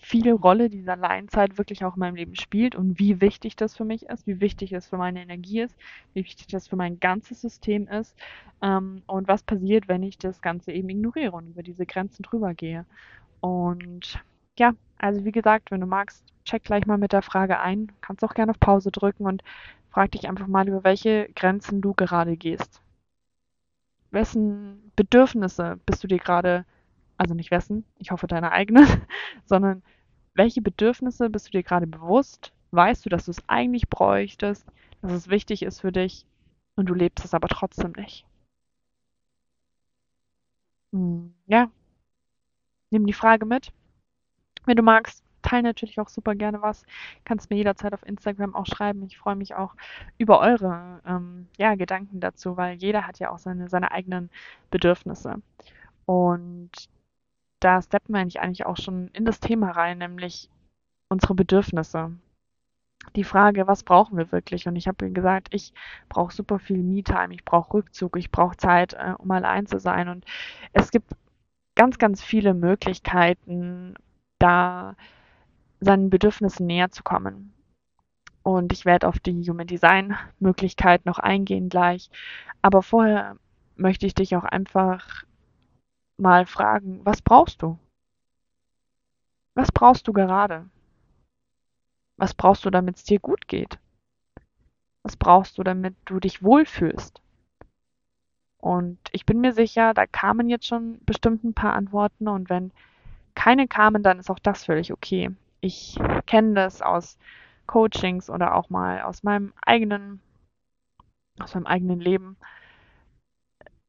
viel 0.00 0.30
Rolle 0.30 0.68
diese 0.70 0.92
Alleinzeit 0.92 1.58
wirklich 1.58 1.84
auch 1.84 1.96
in 1.96 2.00
meinem 2.00 2.14
Leben 2.14 2.36
spielt 2.36 2.76
und 2.76 2.98
wie 2.98 3.20
wichtig 3.20 3.56
das 3.56 3.76
für 3.76 3.84
mich 3.84 4.06
ist, 4.06 4.26
wie 4.26 4.40
wichtig 4.40 4.72
es 4.72 4.86
für 4.86 4.96
meine 4.96 5.20
Energie 5.22 5.60
ist, 5.60 5.76
wie 6.14 6.24
wichtig 6.24 6.46
das 6.48 6.68
für 6.68 6.76
mein 6.76 7.00
ganzes 7.00 7.40
System 7.40 7.88
ist 7.88 8.14
ähm, 8.62 9.02
und 9.06 9.28
was 9.28 9.42
passiert, 9.42 9.88
wenn 9.88 10.02
ich 10.02 10.18
das 10.18 10.40
Ganze 10.40 10.72
eben 10.72 10.88
ignoriere 10.88 11.32
und 11.32 11.48
über 11.48 11.62
diese 11.62 11.86
Grenzen 11.86 12.22
drüber 12.22 12.54
gehe. 12.54 12.86
Und 13.40 14.22
ja, 14.58 14.74
also 14.98 15.24
wie 15.24 15.32
gesagt, 15.32 15.70
wenn 15.70 15.80
du 15.80 15.86
magst, 15.86 16.24
check 16.44 16.64
gleich 16.64 16.86
mal 16.86 16.98
mit 16.98 17.12
der 17.12 17.22
Frage 17.22 17.60
ein, 17.60 17.92
kannst 18.00 18.24
auch 18.24 18.34
gerne 18.34 18.50
auf 18.50 18.60
Pause 18.60 18.90
drücken 18.90 19.26
und 19.26 19.42
frag 19.90 20.12
dich 20.12 20.28
einfach 20.28 20.46
mal, 20.46 20.68
über 20.68 20.84
welche 20.84 21.28
Grenzen 21.34 21.80
du 21.80 21.94
gerade 21.94 22.36
gehst 22.36 22.80
wessen 24.10 24.92
Bedürfnisse 24.96 25.78
bist 25.86 26.02
du 26.04 26.08
dir 26.08 26.18
gerade, 26.18 26.64
also 27.16 27.34
nicht 27.34 27.50
wessen, 27.50 27.84
ich 27.98 28.10
hoffe 28.10 28.26
deine 28.26 28.52
eigenen, 28.52 28.86
sondern 29.46 29.82
welche 30.34 30.62
Bedürfnisse 30.62 31.30
bist 31.30 31.48
du 31.48 31.50
dir 31.52 31.62
gerade 31.62 31.86
bewusst? 31.86 32.52
Weißt 32.70 33.04
du, 33.04 33.08
dass 33.10 33.24
du 33.24 33.30
es 33.30 33.42
eigentlich 33.48 33.88
bräuchtest, 33.88 34.66
dass 35.02 35.12
es 35.12 35.28
wichtig 35.28 35.62
ist 35.62 35.80
für 35.80 35.92
dich 35.92 36.26
und 36.76 36.86
du 36.86 36.94
lebst 36.94 37.24
es 37.24 37.34
aber 37.34 37.48
trotzdem 37.48 37.92
nicht? 37.92 38.24
Hm, 40.92 41.34
ja, 41.46 41.70
nimm 42.90 43.06
die 43.06 43.14
Frage 43.14 43.46
mit. 43.46 43.72
Wenn 44.68 44.76
du 44.76 44.82
magst, 44.82 45.24
teile 45.40 45.62
natürlich 45.62 45.98
auch 45.98 46.10
super 46.10 46.34
gerne 46.34 46.60
was. 46.60 46.84
Kannst 47.24 47.48
mir 47.48 47.56
jederzeit 47.56 47.94
auf 47.94 48.06
Instagram 48.06 48.54
auch 48.54 48.66
schreiben. 48.66 49.02
Ich 49.04 49.16
freue 49.16 49.34
mich 49.34 49.54
auch 49.54 49.74
über 50.18 50.40
eure 50.40 51.00
ähm, 51.06 51.48
ja, 51.56 51.74
Gedanken 51.74 52.20
dazu, 52.20 52.58
weil 52.58 52.76
jeder 52.76 53.06
hat 53.06 53.18
ja 53.18 53.30
auch 53.30 53.38
seine, 53.38 53.70
seine 53.70 53.92
eigenen 53.92 54.28
Bedürfnisse. 54.70 55.36
Und 56.04 56.70
da 57.60 57.80
steppen 57.80 58.14
wir 58.14 58.20
eigentlich 58.20 58.66
auch 58.66 58.76
schon 58.76 59.08
in 59.14 59.24
das 59.24 59.40
Thema 59.40 59.70
rein, 59.70 59.98
nämlich 59.98 60.50
unsere 61.08 61.34
Bedürfnisse. 61.34 62.12
Die 63.16 63.24
Frage, 63.24 63.66
was 63.66 63.84
brauchen 63.84 64.18
wir 64.18 64.30
wirklich? 64.32 64.68
Und 64.68 64.76
ich 64.76 64.86
habe 64.86 65.10
gesagt, 65.10 65.48
ich 65.52 65.72
brauche 66.10 66.34
super 66.34 66.58
viel 66.58 66.82
Me-Time, 66.82 67.32
ich 67.32 67.46
brauche 67.46 67.72
Rückzug, 67.72 68.18
ich 68.18 68.30
brauche 68.30 68.58
Zeit, 68.58 68.92
äh, 68.92 69.14
um 69.16 69.30
allein 69.30 69.64
zu 69.64 69.78
sein. 69.80 70.10
Und 70.10 70.26
es 70.74 70.90
gibt 70.90 71.10
ganz, 71.74 71.96
ganz 71.96 72.22
viele 72.22 72.52
Möglichkeiten, 72.52 73.94
da 74.38 74.96
seinen 75.80 76.10
Bedürfnissen 76.10 76.66
näher 76.66 76.90
zu 76.90 77.02
kommen. 77.02 77.54
Und 78.42 78.72
ich 78.72 78.84
werde 78.84 79.08
auf 79.08 79.18
die 79.18 79.48
Human 79.48 79.66
Design 79.66 80.16
Möglichkeit 80.38 81.04
noch 81.06 81.18
eingehen 81.18 81.68
gleich. 81.68 82.10
Aber 82.62 82.82
vorher 82.82 83.36
möchte 83.76 84.06
ich 84.06 84.14
dich 84.14 84.34
auch 84.36 84.44
einfach 84.44 85.24
mal 86.16 86.46
fragen, 86.46 87.04
was 87.04 87.22
brauchst 87.22 87.62
du? 87.62 87.78
Was 89.54 89.70
brauchst 89.72 90.08
du 90.08 90.12
gerade? 90.12 90.68
Was 92.16 92.34
brauchst 92.34 92.64
du, 92.64 92.70
damit 92.70 92.96
es 92.96 93.04
dir 93.04 93.20
gut 93.20 93.46
geht? 93.48 93.78
Was 95.02 95.16
brauchst 95.16 95.58
du, 95.58 95.62
damit 95.62 95.94
du 96.04 96.18
dich 96.18 96.42
wohlfühlst? 96.42 97.22
Und 98.58 98.98
ich 99.12 99.24
bin 99.24 99.40
mir 99.40 99.52
sicher, 99.52 99.94
da 99.94 100.06
kamen 100.06 100.48
jetzt 100.48 100.66
schon 100.66 100.98
bestimmt 101.04 101.44
ein 101.44 101.54
paar 101.54 101.74
Antworten 101.74 102.26
und 102.26 102.50
wenn 102.50 102.72
keine 103.38 103.68
kamen, 103.68 104.02
dann 104.02 104.18
ist 104.18 104.30
auch 104.30 104.38
das 104.38 104.64
völlig 104.64 104.92
okay 104.92 105.30
ich 105.60 105.96
kenne 106.26 106.54
das 106.54 106.82
aus 106.82 107.18
Coachings 107.66 108.30
oder 108.30 108.54
auch 108.54 108.70
mal 108.70 109.02
aus 109.02 109.22
meinem 109.22 109.52
eigenen, 109.64 110.20
aus 111.38 111.54
meinem 111.54 111.66
eigenen 111.66 112.00
Leben, 112.00 112.36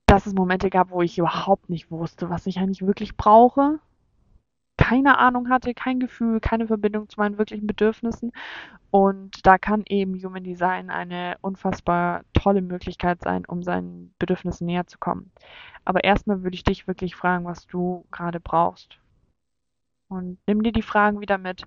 dass 0.05 0.25
es 0.25 0.33
Momente 0.33 0.69
gab, 0.69 0.89
wo 0.89 1.01
ich 1.01 1.17
überhaupt 1.17 1.69
nicht 1.69 1.91
wusste, 1.91 2.29
was 2.29 2.47
ich 2.47 2.57
eigentlich 2.59 2.85
wirklich 2.85 3.15
brauche. 3.15 3.79
Keine 4.77 5.18
Ahnung 5.18 5.49
hatte, 5.49 5.73
kein 5.73 5.99
Gefühl, 5.99 6.39
keine 6.39 6.65
Verbindung 6.68 7.09
zu 7.09 7.19
meinen 7.19 7.37
wirklichen 7.37 7.68
Bedürfnissen. 7.68 8.31
Und 8.91 9.45
da 9.45 9.57
kann 9.57 9.83
eben 9.87 10.15
Human 10.23 10.44
Design 10.44 10.89
eine 10.89 11.37
unfassbar 11.41 12.23
tolle 12.33 12.61
Möglichkeit 12.61 13.21
sein, 13.21 13.45
um 13.45 13.61
seinen 13.61 14.15
Bedürfnissen 14.19 14.65
näher 14.65 14.87
zu 14.87 14.97
kommen. 14.97 15.31
Aber 15.85 16.03
erstmal 16.03 16.44
würde 16.44 16.56
ich 16.56 16.63
dich 16.63 16.87
wirklich 16.87 17.15
fragen, 17.15 17.45
was 17.45 17.68
du 17.68 18.06
gerade 18.09 18.39
brauchst. 18.39 18.98
Und 20.09 20.39
nimm 20.47 20.63
dir 20.63 20.71
die 20.71 20.81
Fragen 20.81 21.21
wieder 21.21 21.37
mit. 21.37 21.66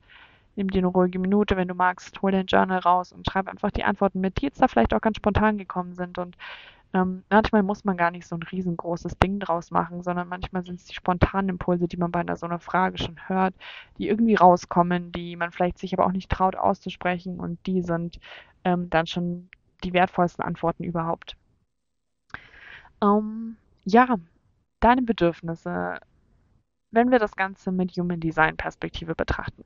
Nimm 0.56 0.68
dir 0.68 0.78
eine 0.78 0.88
ruhige 0.88 1.18
Minute, 1.18 1.56
wenn 1.56 1.68
du 1.68 1.74
magst, 1.74 2.20
hol 2.20 2.32
dein 2.32 2.46
Journal 2.46 2.80
raus 2.80 3.12
und 3.12 3.26
schreib 3.26 3.48
einfach 3.48 3.70
die 3.70 3.84
Antworten 3.84 4.20
mit, 4.20 4.40
die 4.40 4.46
jetzt 4.46 4.60
da 4.60 4.68
vielleicht 4.68 4.92
auch 4.92 5.00
ganz 5.00 5.16
spontan 5.16 5.56
gekommen 5.56 5.94
sind. 5.94 6.18
Und 6.18 6.36
ähm, 6.92 7.24
manchmal 7.30 7.62
muss 7.62 7.84
man 7.84 7.96
gar 7.96 8.10
nicht 8.10 8.26
so 8.26 8.36
ein 8.36 8.42
riesengroßes 8.42 9.18
Ding 9.18 9.38
draus 9.38 9.70
machen, 9.70 10.02
sondern 10.02 10.28
manchmal 10.28 10.62
sind 10.64 10.80
es 10.80 10.84
die 10.86 10.94
spontanen 10.94 11.48
Impulse, 11.48 11.88
die 11.88 11.96
man 11.96 12.12
bei 12.12 12.20
einer 12.20 12.36
so 12.36 12.44
einer 12.46 12.58
Frage 12.58 12.98
schon 12.98 13.16
hört, 13.28 13.54
die 13.96 14.08
irgendwie 14.08 14.34
rauskommen, 14.34 15.10
die 15.12 15.36
man 15.36 15.52
vielleicht 15.52 15.78
sich 15.78 15.94
aber 15.94 16.06
auch 16.06 16.12
nicht 16.12 16.30
traut 16.30 16.56
auszusprechen 16.56 17.40
und 17.40 17.66
die 17.66 17.80
sind 17.80 18.20
ähm, 18.64 18.90
dann 18.90 19.06
schon 19.06 19.48
die 19.84 19.94
wertvollsten 19.94 20.44
Antworten 20.44 20.84
überhaupt. 20.84 21.36
Ähm, 23.02 23.56
ja, 23.84 24.16
deine 24.80 25.02
Bedürfnisse 25.02 25.98
wenn 26.92 27.10
wir 27.10 27.18
das 27.18 27.34
Ganze 27.34 27.72
mit 27.72 27.92
Human 27.92 28.20
Design 28.20 28.56
Perspektive 28.56 29.14
betrachten, 29.14 29.64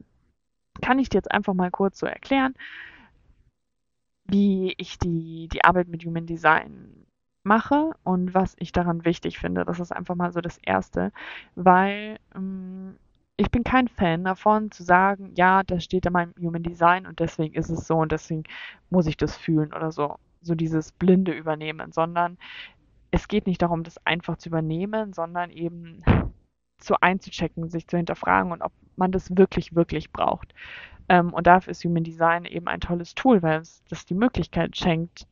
kann 0.81 0.99
ich 0.99 1.09
dir 1.09 1.19
jetzt 1.19 1.31
einfach 1.31 1.55
mal 1.55 1.71
kurz 1.71 1.99
so 1.99 2.07
erklären, 2.07 2.55
wie 4.25 4.75
ich 4.79 4.99
die, 4.99 5.49
die 5.53 5.65
Arbeit 5.65 5.89
mit 5.89 6.05
Human 6.05 6.27
Design 6.27 7.07
mache 7.43 7.93
und 8.03 8.35
was 8.35 8.55
ich 8.59 8.73
daran 8.73 9.05
wichtig 9.05 9.39
finde. 9.39 9.65
Das 9.65 9.81
ist 9.81 9.93
einfach 9.93 10.15
mal 10.15 10.33
so 10.33 10.41
das 10.41 10.59
Erste, 10.59 11.13
weil 11.55 12.19
ähm, 12.35 12.97
ich 13.37 13.51
bin 13.51 13.65
kein 13.65 13.89
Fan 13.89 14.25
davon 14.25 14.71
zu 14.71 14.83
sagen, 14.83 15.33
ja, 15.37 15.63
das 15.63 15.85
steht 15.85 16.07
in 16.07 16.13
meinem 16.13 16.35
Human 16.41 16.63
Design 16.63 17.07
und 17.07 17.21
deswegen 17.21 17.55
ist 17.55 17.71
es 17.71 17.87
so 17.87 17.97
und 17.99 18.13
deswegen 18.13 18.45
muss 18.91 19.07
ich 19.07 19.17
das 19.17 19.37
fühlen 19.37 19.73
oder 19.73 19.93
so. 19.93 20.17
So 20.43 20.55
dieses 20.55 20.93
blinde 20.93 21.33
Übernehmen, 21.33 21.93
sondern 21.93 22.39
es 23.11 23.29
geht 23.29 23.47
nicht 23.47 23.63
darum, 23.63 23.83
das 23.83 24.05
einfach 24.07 24.37
zu 24.37 24.49
übernehmen, 24.49 25.13
sondern 25.13 25.51
eben 25.51 26.03
zu 26.79 27.01
einzuchecken, 27.01 27.69
sich 27.69 27.87
zu 27.87 27.97
hinterfragen 27.97 28.53
und 28.53 28.63
ob 28.63 28.73
man 28.97 29.13
das 29.13 29.37
wirklich, 29.37 29.75
wirklich 29.75 30.13
braucht. 30.13 30.55
Ähm, 31.09 31.33
und 31.33 31.47
dafür 31.47 31.71
ist 31.71 31.85
Human 31.85 32.05
Design 32.05 32.45
eben 32.45 32.69
ein 32.69 32.81
tolles 32.81 33.15
Tool, 33.15 33.43
weil 33.43 33.61
es 33.61 33.83
das 33.89 34.07
die 34.07 34.15
Möglichkeit 34.15 34.77
schenkt, 34.77 35.27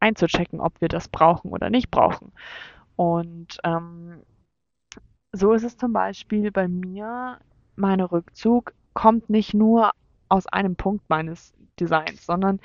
einzuchecken, 0.00 0.60
ob 0.60 0.80
wir 0.80 0.88
das 0.88 1.08
brauchen 1.08 1.50
oder 1.50 1.70
nicht 1.70 1.90
brauchen. 1.90 2.32
Und 2.96 3.58
ähm, 3.64 4.22
so 5.32 5.52
ist 5.52 5.64
es 5.64 5.76
zum 5.76 5.92
Beispiel 5.92 6.50
bei 6.50 6.68
mir, 6.68 7.38
mein 7.76 8.00
Rückzug 8.00 8.72
kommt 8.94 9.30
nicht 9.30 9.54
nur 9.54 9.92
aus 10.28 10.46
einem 10.46 10.76
Punkt 10.76 11.08
meines 11.08 11.52
Designs, 11.78 12.26
sondern 12.26 12.60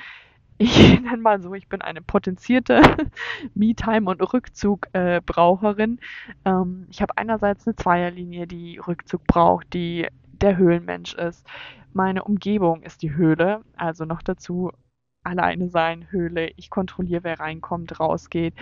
ich 0.64 1.02
nenne 1.02 1.18
mal 1.18 1.42
so, 1.42 1.54
ich 1.54 1.68
bin 1.68 1.82
eine 1.82 2.02
potenzierte 2.02 2.82
Me-Time- 3.56 4.10
und 4.10 4.22
Rückzug-Braucherin. 4.22 6.00
Äh, 6.44 6.50
ähm, 6.50 6.88
ich 6.90 7.02
habe 7.02 7.18
einerseits 7.18 7.68
eine 7.68 7.76
Zweierlinie, 7.76 8.48
die 8.48 8.78
Rückzug 8.78 9.26
braucht, 9.26 9.74
die 9.74 10.08
der 10.42 10.58
Höhlenmensch 10.58 11.14
ist. 11.16 11.46
Meine 11.94 12.24
Umgebung 12.24 12.82
ist 12.82 13.02
die 13.02 13.14
Höhle, 13.14 13.62
also 13.76 14.06
noch 14.06 14.22
dazu 14.22 14.72
alleine 15.24 15.70
sein, 15.70 16.08
Höhle. 16.10 16.52
Ich 16.58 16.70
kontrolliere, 16.70 17.24
wer 17.24 17.40
reinkommt, 17.40 18.00
rausgeht. 18.00 18.54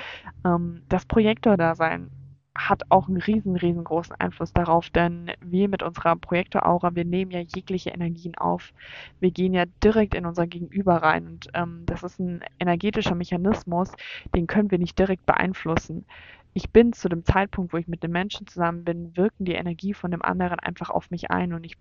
Ähm, 0.45 0.83
das 0.89 1.05
Projektor-Dasein 1.05 2.09
hat 2.55 2.83
auch 2.89 3.07
einen 3.07 3.17
riesen, 3.17 3.55
riesengroßen 3.55 4.15
Einfluss 4.19 4.51
darauf, 4.53 4.89
denn 4.89 5.31
wir 5.41 5.69
mit 5.69 5.83
unserer 5.83 6.15
Projektoraura, 6.15 6.95
wir 6.95 7.05
nehmen 7.05 7.31
ja 7.31 7.39
jegliche 7.39 7.91
Energien 7.91 8.35
auf. 8.35 8.73
Wir 9.19 9.31
gehen 9.31 9.53
ja 9.53 9.65
direkt 9.83 10.15
in 10.15 10.25
unser 10.25 10.47
Gegenüber 10.47 10.97
rein 10.97 11.27
und 11.27 11.47
ähm, 11.53 11.83
das 11.85 12.03
ist 12.03 12.19
ein 12.19 12.43
energetischer 12.59 13.15
Mechanismus, 13.15 13.91
den 14.35 14.47
können 14.47 14.71
wir 14.71 14.79
nicht 14.79 14.99
direkt 14.99 15.25
beeinflussen. 15.25 16.05
Ich 16.53 16.71
bin 16.71 16.91
zu 16.91 17.07
dem 17.07 17.23
Zeitpunkt, 17.23 17.71
wo 17.71 17.77
ich 17.77 17.87
mit 17.87 18.03
dem 18.03 18.11
Menschen 18.11 18.45
zusammen 18.47 18.83
bin, 18.83 19.15
wirken 19.15 19.45
die 19.45 19.53
Energie 19.53 19.93
von 19.93 20.11
dem 20.11 20.21
anderen 20.21 20.59
einfach 20.59 20.89
auf 20.89 21.09
mich 21.09 21.31
ein 21.31 21.53
und 21.53 21.63
ich 21.63 21.77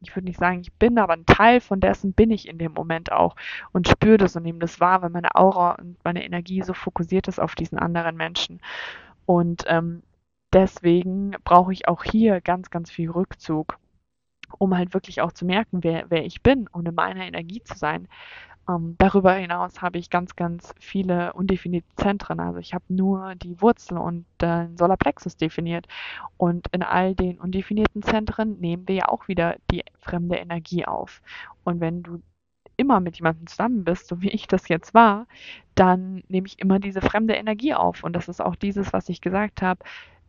ich 0.00 0.14
würde 0.14 0.26
nicht 0.26 0.38
sagen, 0.38 0.60
ich 0.60 0.72
bin, 0.74 0.98
aber 0.98 1.14
ein 1.14 1.26
Teil 1.26 1.60
von 1.60 1.80
dessen 1.80 2.12
bin 2.12 2.30
ich 2.30 2.46
in 2.46 2.58
dem 2.58 2.72
Moment 2.72 3.10
auch 3.10 3.34
und 3.72 3.88
spüre 3.88 4.16
das 4.16 4.36
und 4.36 4.44
nehme 4.44 4.60
das 4.60 4.78
wahr, 4.78 5.02
weil 5.02 5.10
meine 5.10 5.34
Aura 5.34 5.72
und 5.72 5.96
meine 6.04 6.24
Energie 6.24 6.62
so 6.62 6.72
fokussiert 6.72 7.26
ist 7.26 7.40
auf 7.40 7.56
diesen 7.56 7.78
anderen 7.78 8.16
Menschen. 8.16 8.60
Und 9.28 9.64
ähm, 9.66 10.02
deswegen 10.54 11.32
brauche 11.44 11.70
ich 11.74 11.86
auch 11.86 12.02
hier 12.02 12.40
ganz, 12.40 12.70
ganz 12.70 12.90
viel 12.90 13.10
Rückzug, 13.10 13.78
um 14.56 14.74
halt 14.74 14.94
wirklich 14.94 15.20
auch 15.20 15.32
zu 15.32 15.44
merken, 15.44 15.84
wer, 15.84 16.06
wer 16.08 16.24
ich 16.24 16.42
bin 16.42 16.66
und 16.66 16.88
in 16.88 16.94
meiner 16.94 17.26
Energie 17.26 17.62
zu 17.62 17.76
sein. 17.76 18.08
Ähm, 18.66 18.94
darüber 18.96 19.34
hinaus 19.34 19.82
habe 19.82 19.98
ich 19.98 20.08
ganz, 20.08 20.34
ganz 20.34 20.74
viele 20.80 21.34
undefinierte 21.34 21.94
Zentren. 21.96 22.40
Also 22.40 22.58
ich 22.58 22.72
habe 22.72 22.84
nur 22.88 23.34
die 23.34 23.60
Wurzel 23.60 23.98
und 23.98 24.24
den 24.40 24.78
Solarplexus 24.78 25.36
definiert. 25.36 25.86
Und 26.38 26.68
in 26.72 26.82
all 26.82 27.14
den 27.14 27.38
undefinierten 27.38 28.02
Zentren 28.02 28.58
nehmen 28.60 28.88
wir 28.88 28.94
ja 28.94 29.08
auch 29.08 29.28
wieder 29.28 29.56
die 29.70 29.84
fremde 29.98 30.36
Energie 30.36 30.86
auf. 30.86 31.20
Und 31.64 31.80
wenn 31.80 32.02
du 32.02 32.22
immer 32.78 33.00
mit 33.00 33.16
jemandem 33.16 33.46
zusammen 33.46 33.84
bist, 33.84 34.06
so 34.08 34.22
wie 34.22 34.30
ich 34.30 34.46
das 34.46 34.68
jetzt 34.68 34.94
war, 34.94 35.26
dann 35.74 36.22
nehme 36.28 36.46
ich 36.46 36.58
immer 36.60 36.78
diese 36.78 37.02
fremde 37.02 37.34
Energie 37.34 37.74
auf. 37.74 38.04
Und 38.04 38.14
das 38.14 38.28
ist 38.28 38.40
auch 38.40 38.56
dieses, 38.56 38.92
was 38.92 39.08
ich 39.08 39.20
gesagt 39.20 39.60
habe. 39.60 39.84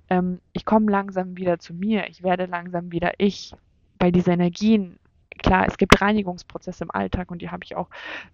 Ähm, 0.10 0.42
ich 0.52 0.66
komme 0.66 0.92
langsam 0.92 1.38
wieder 1.38 1.60
zu 1.60 1.74
mir. 1.74 2.08
Ich 2.10 2.24
werde 2.24 2.46
langsam 2.46 2.92
wieder 2.92 3.14
ich. 3.20 3.54
Weil 4.00 4.12
diese 4.12 4.32
Energien, 4.32 4.98
klar, 5.38 5.66
es 5.68 5.78
gibt 5.78 6.02
Reinigungsprozesse 6.02 6.84
im 6.84 6.92
Alltag 6.92 7.32
und 7.32 7.42
die 7.42 7.52
habe 7.52 7.64
ich 7.64 7.76
auch 7.76 7.90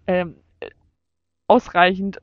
ähm, 0.06 0.36
ausreichend, 1.46 2.20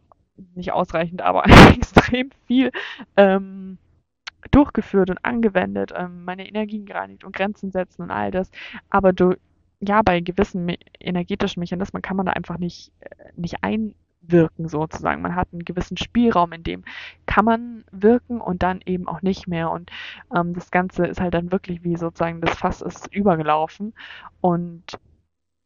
nicht 0.56 0.72
ausreichend, 0.72 1.22
aber 1.22 1.46
extrem 1.76 2.32
viel 2.48 2.72
ähm, 3.18 3.78
durchgeführt 4.52 5.10
und 5.10 5.24
angewendet, 5.24 5.94
ähm, 5.96 6.26
meine 6.26 6.48
Energien 6.48 6.86
gereinigt 6.86 7.24
und 7.24 7.36
Grenzen 7.36 7.72
setzen 7.72 8.02
und 8.02 8.12
all 8.12 8.32
das. 8.32 8.50
Aber 8.90 9.14
du, 9.14 9.36
ja, 9.86 10.02
bei 10.02 10.20
gewissen 10.20 10.66
me 10.66 10.78
energetischen 11.00 11.60
Mechanismen 11.60 12.02
kann 12.02 12.18
man 12.18 12.26
da 12.26 12.34
einfach 12.34 12.58
nicht, 12.58 12.92
äh, 13.02 13.32
nicht 13.36 13.64
einwirken 13.64 14.68
sozusagen. 14.68 15.22
Man 15.22 15.36
hat 15.36 15.50
einen 15.52 15.66
gewissen 15.66 15.98
Spielraum, 15.98 16.54
in 16.54 16.64
dem 16.64 16.84
kann 17.26 17.46
man 17.46 17.84
wirken 17.92 18.42
und 18.42 18.64
dann 18.64 18.82
eben 18.86 19.08
auch 19.08 19.22
nicht 19.22 19.48
mehr. 19.48 19.72
Und 19.72 19.92
ähm, 20.36 20.54
das 20.54 20.72
Ganze 20.72 21.06
ist 21.08 21.22
halt 21.22 21.34
dann 21.34 21.52
wirklich 21.52 21.84
wie 21.84 21.96
sozusagen 21.98 22.42
das 22.42 22.58
Fass 22.58 22.82
ist 22.82 23.14
übergelaufen 23.14 23.94
und 24.42 25.00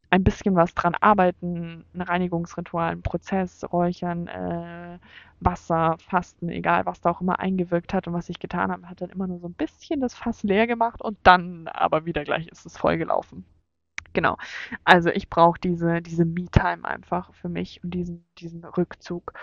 ein 0.09 0.23
bisschen 0.23 0.55
was 0.55 0.73
dran 0.73 0.95
arbeiten, 0.95 1.83
ein 1.93 2.01
Reinigungsritual, 2.01 2.91
ein 2.91 3.01
Prozess, 3.01 3.65
Räuchern, 3.71 4.27
äh, 4.27 4.99
Wasser, 5.41 5.97
Fasten, 5.99 6.49
egal 6.49 6.85
was 6.85 7.01
da 7.01 7.11
auch 7.11 7.21
immer 7.21 7.39
eingewirkt 7.39 7.93
hat 7.93 8.07
und 8.07 8.13
was 8.13 8.29
ich 8.29 8.39
getan 8.39 8.71
habe, 8.71 8.89
hat 8.89 9.01
dann 9.01 9.09
immer 9.09 9.27
nur 9.27 9.39
so 9.39 9.47
ein 9.47 9.53
bisschen 9.53 9.99
das 10.01 10.15
Fass 10.15 10.43
leer 10.43 10.67
gemacht 10.67 11.01
und 11.01 11.17
dann 11.23 11.67
aber 11.67 12.05
wieder 12.05 12.23
gleich 12.23 12.47
ist 12.47 12.65
es 12.65 12.77
vollgelaufen 12.77 13.45
genau. 14.17 14.37
Also 14.83 15.09
ich 15.11 15.29
brauche 15.29 15.59
diese, 15.59 16.01
diese 16.01 16.25
Me-Time 16.25 16.83
einfach 16.85 17.33
für 17.35 17.49
mich 17.49 17.83
und 17.83 17.91
diesen, 17.91 18.25
diesen 18.39 18.63
Rückzug. 18.65 19.33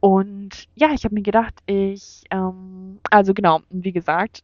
Und 0.00 0.68
ja, 0.74 0.88
ich 0.94 1.04
habe 1.04 1.14
mir 1.14 1.22
gedacht, 1.22 1.54
ich, 1.66 2.24
ähm, 2.30 2.98
also 3.10 3.34
genau, 3.34 3.60
wie 3.68 3.92
gesagt, 3.92 4.42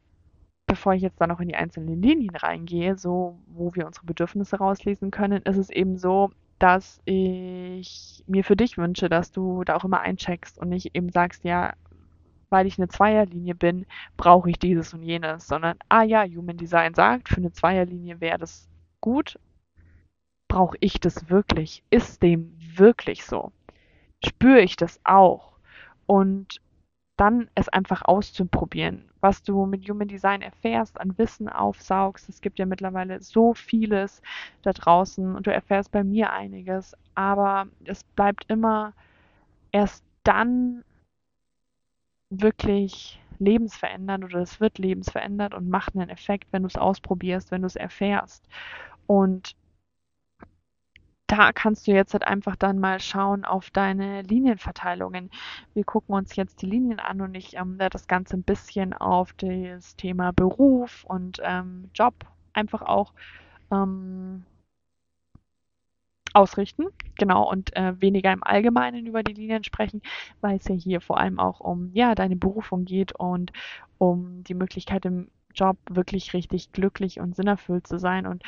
bevor 0.67 0.93
ich 0.93 1.01
jetzt 1.01 1.19
da 1.23 1.27
noch 1.27 1.41
in 1.41 1.49
die 1.49 1.55
einzelnen 1.57 2.03
Linien 2.03 2.37
reingehe, 2.37 2.99
so 2.99 3.39
wo 3.47 3.75
wir 3.75 3.87
unsere 3.87 4.05
Bedürfnisse 4.05 4.57
rauslesen 4.59 5.11
können, 5.11 5.41
ist 5.43 5.57
es 5.57 5.71
eben 5.71 5.97
so, 5.97 6.31
dass 6.59 7.01
ich 7.07 8.23
mir 8.27 8.45
für 8.45 8.57
dich 8.57 8.77
wünsche, 8.77 9.09
dass 9.09 9.33
du 9.33 9.65
da 9.65 9.77
auch 9.77 9.85
immer 9.85 10.01
eincheckst 10.01 10.59
und 10.59 10.69
nicht 10.69 10.95
eben 10.95 11.11
sagst, 11.11 11.45
ja, 11.45 11.73
weil 12.51 12.67
ich 12.67 12.79
eine 12.79 12.89
Zweierlinie 12.89 13.55
bin, 13.55 13.87
brauche 14.19 14.51
ich 14.51 14.59
dieses 14.59 14.93
und 14.93 15.03
jenes, 15.03 15.47
sondern, 15.47 15.79
ah 15.89 16.03
ja, 16.03 16.25
Human 16.25 16.59
Design 16.59 16.95
sagt, 16.95 17.31
für 17.31 17.39
eine 17.39 17.53
Zweierlinie 17.53 18.21
wäre 18.21 18.39
das 18.39 18.69
gut? 19.05 19.39
Brauche 20.49 20.79
ich 20.81 20.99
das 20.99 21.29
wirklich? 21.29 21.83
Ist 21.91 22.23
dem 22.23 22.57
wirklich 22.75 23.27
so? 23.27 23.53
Spüre 24.25 24.63
ich 24.63 24.77
das 24.77 24.99
auch? 25.05 25.53
Und 26.07 26.63
dann 27.19 27.51
es 27.55 27.69
einfach 27.69 28.03
auszuprobieren, 28.07 29.11
was 29.21 29.43
du 29.43 29.67
mit 29.67 29.87
Human 29.89 30.09
Design 30.09 30.41
erfährst, 30.41 30.99
an 30.99 31.19
Wissen 31.19 31.51
aufsaugst. 31.51 32.31
Es 32.31 32.41
gibt 32.41 32.59
ja 32.59 32.65
mittlerweile 32.65 33.21
so 33.21 33.53
vieles 33.53 34.23
da 34.63 34.73
draußen 34.73 35.37
und 35.37 35.47
du 35.47 35.53
erfährst 35.53 35.93
bei 35.93 36.03
mir 36.03 36.33
einiges, 36.33 36.97
aber 37.15 37.67
es 37.85 38.03
bleibt 38.17 38.47
immer 38.49 38.95
erst 39.71 40.03
dann 40.23 40.83
wirklich 42.31 43.21
lebensverändernd 43.39 44.25
oder 44.25 44.41
es 44.41 44.61
wird 44.61 44.79
lebensverändert 44.79 45.55
und 45.55 45.69
macht 45.69 45.95
einen 45.95 46.11
Effekt, 46.11 46.53
wenn 46.53 46.63
du 46.63 46.69
es 46.69 46.77
ausprobierst, 46.77 47.51
wenn 47.51 47.63
du 47.63 47.67
es 47.67 47.77
erfährst. 47.77 48.47
Und 49.07 49.57
da 51.27 51.53
kannst 51.53 51.87
du 51.87 51.93
jetzt 51.93 52.13
halt 52.13 52.27
einfach 52.27 52.57
dann 52.57 52.79
mal 52.79 53.01
schauen 53.01 53.45
auf 53.45 53.71
deine 53.71 54.23
Linienverteilungen. 54.23 55.31
Wir 55.73 55.85
gucken 55.85 56.15
uns 56.15 56.37
jetzt 56.37 56.63
die 56.63 56.67
Linien 56.67 57.01
an 57.01 57.21
und 57.21 57.35
ich 57.35 57.57
ähm, 57.57 57.79
werde 57.79 57.95
das 57.95 58.07
Ganze 58.07 58.37
ein 58.37 58.43
bisschen 58.43 58.93
auf 58.93 59.33
das 59.35 59.97
Thema 59.97 60.33
Beruf 60.33 61.05
und 61.05 61.41
ähm, 61.43 61.91
Job 61.95 62.15
einfach 62.53 62.83
auch 62.83 63.15
ähm, 63.71 64.45
ausrichten. 66.35 66.87
Genau, 67.17 67.49
und 67.51 67.75
äh, 67.77 68.01
weniger 68.01 68.33
im 68.33 68.43
Allgemeinen 68.43 69.07
über 69.07 69.23
die 69.23 69.35
Linien 69.35 69.65
sprechen, 69.65 70.03
weil 70.41 70.57
es 70.57 70.69
ja 70.69 70.75
hier 70.75 71.01
vor 71.01 71.19
allem 71.19 71.39
auch 71.39 71.61
um 71.61 71.91
ja, 71.95 72.15
deine 72.15 72.37
Berufung 72.37 72.85
geht 72.85 73.13
und 73.13 73.53
um 73.99 74.45
die 74.45 74.55
Möglichkeit 74.55 75.07
im 75.07 75.29
Job 75.55 75.79
wirklich 75.89 76.35
richtig 76.35 76.73
glücklich 76.73 77.21
und 77.21 77.37
sinnerfüllt 77.37 77.87
zu 77.87 77.99
sein 77.99 78.27
und 78.27 78.43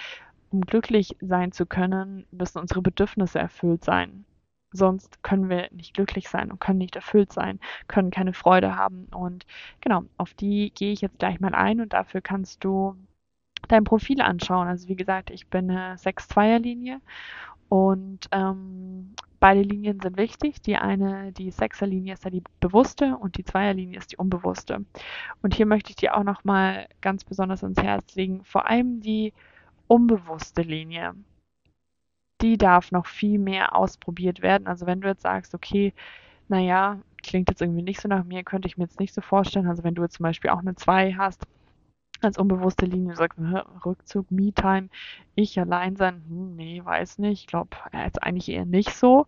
um 0.51 0.61
glücklich 0.63 1.17
sein 1.21 1.53
zu 1.53 1.67
können, 1.67 2.27
müssen 2.31 2.59
unsere 2.59 2.83
Bedürfnisse 2.83 3.39
erfüllt 3.39 3.85
sein. 3.85 4.25
Sonst 4.73 5.23
können 5.23 5.49
wir 5.49 5.69
nicht 5.73 5.95
glücklich 5.95 6.29
sein 6.29 6.51
und 6.51 6.61
können 6.61 6.79
nicht 6.79 6.97
erfüllt 6.97 7.33
sein, 7.33 7.61
können 7.89 8.11
keine 8.11 8.33
Freude 8.33 8.77
haben. 8.77 9.07
Und 9.15 9.47
genau, 9.81 10.05
auf 10.17 10.35
die 10.35 10.73
gehe 10.75 10.93
ich 10.93 11.01
jetzt 11.01 11.19
gleich 11.19 11.41
mal 11.41 11.55
ein 11.55 11.81
und 11.81 11.93
dafür 11.93 12.21
kannst 12.21 12.65
du 12.65 12.97
dein 13.69 13.85
Profil 13.85 14.21
anschauen. 14.21 14.69
Also 14.69 14.89
wie 14.89 14.97
gesagt, 14.97 15.31
ich 15.31 15.49
bin 15.49 15.71
eine 15.71 15.97
6-2er-Linie 15.97 17.01
und 17.69 18.29
ähm, 18.33 19.15
beide 19.41 19.63
Linien 19.63 20.01
sind 20.01 20.17
wichtig. 20.17 20.63
Die 20.63 20.77
eine, 20.77 21.33
die 21.33 21.51
Sechserlinie 21.51 22.15
ist 22.15 22.25
ja 22.25 22.31
die 22.31 22.43
bewusste 22.61 23.17
und 23.17 23.37
die 23.39 23.45
Zweierlinie 23.45 23.99
ist 23.99 24.13
die 24.13 24.17
unbewusste. 24.17 24.85
Und 25.43 25.55
hier 25.55 25.67
möchte 25.67 25.91
ich 25.91 25.97
dir 25.97 26.17
auch 26.17 26.25
nochmal 26.25 26.89
ganz 27.01 27.25
besonders 27.25 27.63
ans 27.65 27.83
Herz 27.83 28.15
legen, 28.15 28.45
vor 28.45 28.69
allem 28.69 29.01
die 29.01 29.33
unbewusste 29.89 30.63
Linie, 30.63 31.15
die 32.41 32.59
darf 32.59 32.93
noch 32.93 33.07
viel 33.07 33.39
mehr 33.39 33.75
ausprobiert 33.75 34.43
werden. 34.43 34.67
Also 34.67 34.87
wenn 34.87 35.01
du 35.01 35.09
jetzt 35.09 35.23
sagst, 35.23 35.55
okay, 35.55 35.93
naja, 36.49 36.99
klingt 37.23 37.49
jetzt 37.49 37.63
irgendwie 37.63 37.83
nicht 37.83 38.01
so 38.01 38.09
nach 38.09 38.25
mir, 38.25 38.45
könnte 38.45 38.69
ich 38.69 38.77
mir 38.77 38.85
jetzt 38.85 39.01
nicht 39.01 39.15
so 39.15 39.21
vorstellen. 39.21 39.67
Also 39.67 39.85
wenn 39.85 39.95
du 39.95 40.03
jetzt 40.03 40.17
zum 40.17 40.25
Beispiel 40.25 40.51
auch 40.51 40.61
eine 40.61 40.75
2 40.75 41.15
hast, 41.15 41.47
als 42.21 42.39
unbewusste 42.39 42.87
Linie, 42.87 43.17
sagst, 43.17 43.39
Rückzug, 43.85 44.31
Me-Time, 44.31 44.89
ich 45.35 45.59
allein 45.59 45.97
sein, 45.97 46.25
hm, 46.29 46.57
nee, 46.57 46.83
weiß 46.85 47.19
nicht, 47.19 47.41
ich 47.43 47.47
glaube, 47.47 47.77
jetzt 47.93 48.23
eigentlich 48.23 48.49
eher 48.49 48.65
nicht 48.65 48.95
so 48.95 49.27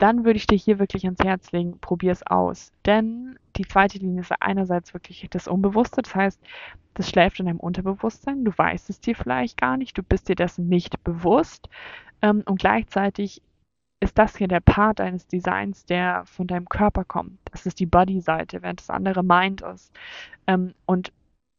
dann 0.00 0.24
würde 0.24 0.38
ich 0.38 0.46
dir 0.46 0.56
hier 0.56 0.78
wirklich 0.78 1.04
ans 1.04 1.22
Herz 1.22 1.52
legen, 1.52 1.78
probier 1.78 2.12
es 2.12 2.26
aus. 2.26 2.72
Denn 2.86 3.38
die 3.60 3.68
zweite 3.68 3.98
Linie 3.98 4.22
ist 4.22 4.32
einerseits 4.40 4.94
wirklich 4.94 5.26
das 5.28 5.46
Unbewusste, 5.46 6.00
das 6.00 6.14
heißt, 6.14 6.40
das 6.94 7.10
schläft 7.10 7.40
in 7.40 7.46
deinem 7.46 7.60
Unterbewusstsein, 7.60 8.42
du 8.42 8.56
weißt 8.56 8.88
es 8.88 9.00
dir 9.00 9.14
vielleicht 9.14 9.60
gar 9.60 9.76
nicht, 9.76 9.98
du 9.98 10.02
bist 10.02 10.30
dir 10.30 10.34
dessen 10.34 10.66
nicht 10.68 11.04
bewusst 11.04 11.68
ähm, 12.22 12.42
und 12.46 12.58
gleichzeitig 12.58 13.42
ist 14.00 14.16
das 14.16 14.34
hier 14.34 14.48
der 14.48 14.60
Part 14.60 14.98
deines 14.98 15.26
Designs, 15.26 15.84
der 15.84 16.24
von 16.24 16.46
deinem 16.46 16.70
Körper 16.70 17.04
kommt. 17.04 17.38
Das 17.52 17.66
ist 17.66 17.80
die 17.80 17.86
Body-Seite, 17.86 18.62
während 18.62 18.80
das 18.80 18.88
andere 18.88 19.22
Mind 19.22 19.60
ist. 19.60 19.92
Ähm, 20.46 20.72
und 20.86 21.12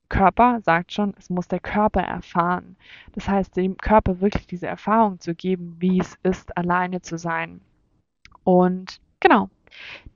Körper 0.10 0.60
sagt 0.62 0.92
schon, 0.92 1.14
es 1.20 1.30
muss 1.30 1.48
der 1.48 1.60
Körper 1.60 2.02
erfahren. 2.02 2.78
Das 3.12 3.30
heißt, 3.30 3.56
dem 3.56 3.78
Körper 3.78 4.22
wirklich 4.22 4.48
diese 4.48 4.66
Erfahrung 4.66 5.20
zu 5.20 5.36
geben, 5.36 5.76
wie 5.78 6.00
es 6.00 6.18
ist, 6.24 6.58
alleine 6.58 7.04
zu 7.04 7.20
sein. 7.20 7.62
Und 8.44 9.00
genau, 9.20 9.52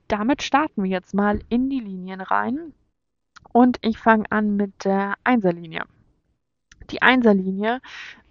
damit 0.08 0.42
starten 0.42 0.82
wir 0.82 0.90
jetzt 0.90 1.14
mal 1.14 1.40
in 1.48 1.70
die 1.70 1.80
Linien 1.80 2.20
rein. 2.20 2.72
Und 3.52 3.78
ich 3.82 3.98
fange 3.98 4.30
an 4.30 4.56
mit 4.56 4.84
der 4.84 5.14
Einserlinie. 5.24 5.84
Die 6.90 7.02
Einserlinie 7.02 7.80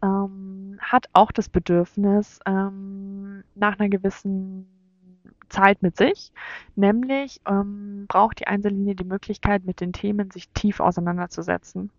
ähm, 0.01 0.77
hat 0.79 1.07
auch 1.13 1.31
das 1.31 1.49
Bedürfnis 1.49 2.39
ähm, 2.45 3.43
nach 3.55 3.79
einer 3.79 3.89
gewissen 3.89 4.67
Zeit 5.49 5.81
mit 5.81 5.97
sich, 5.97 6.31
nämlich 6.75 7.39
ähm, 7.47 8.05
braucht 8.07 8.39
die 8.39 8.47
Einserlinie 8.47 8.95
die 8.95 9.03
Möglichkeit, 9.03 9.65
mit 9.65 9.79
den 9.79 9.93
Themen 9.93 10.31
sich 10.31 10.49
tief 10.49 10.79
auseinanderzusetzen. 10.79 11.91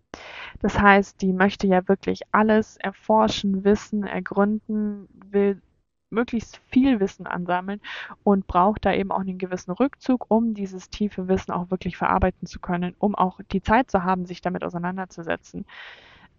Das 0.61 0.79
heißt, 0.79 1.21
die 1.21 1.33
möchte 1.33 1.67
ja 1.67 1.87
wirklich 1.87 2.21
alles 2.31 2.77
erforschen, 2.77 3.63
wissen, 3.63 4.03
ergründen, 4.03 5.07
will 5.31 5.61
möglichst 6.09 6.61
viel 6.69 6.99
Wissen 6.99 7.27
ansammeln 7.27 7.81
und 8.23 8.47
braucht 8.47 8.85
da 8.85 8.93
eben 8.93 9.11
auch 9.11 9.19
einen 9.19 9.37
gewissen 9.37 9.71
Rückzug, 9.71 10.25
um 10.29 10.53
dieses 10.53 10.89
tiefe 10.89 11.27
Wissen 11.27 11.51
auch 11.51 11.69
wirklich 11.71 11.97
verarbeiten 11.97 12.47
zu 12.47 12.59
können, 12.59 12.95
um 12.99 13.15
auch 13.15 13.39
die 13.51 13.61
Zeit 13.61 13.91
zu 13.91 14.03
haben, 14.03 14.25
sich 14.25 14.41
damit 14.41 14.63
auseinanderzusetzen. 14.63 15.65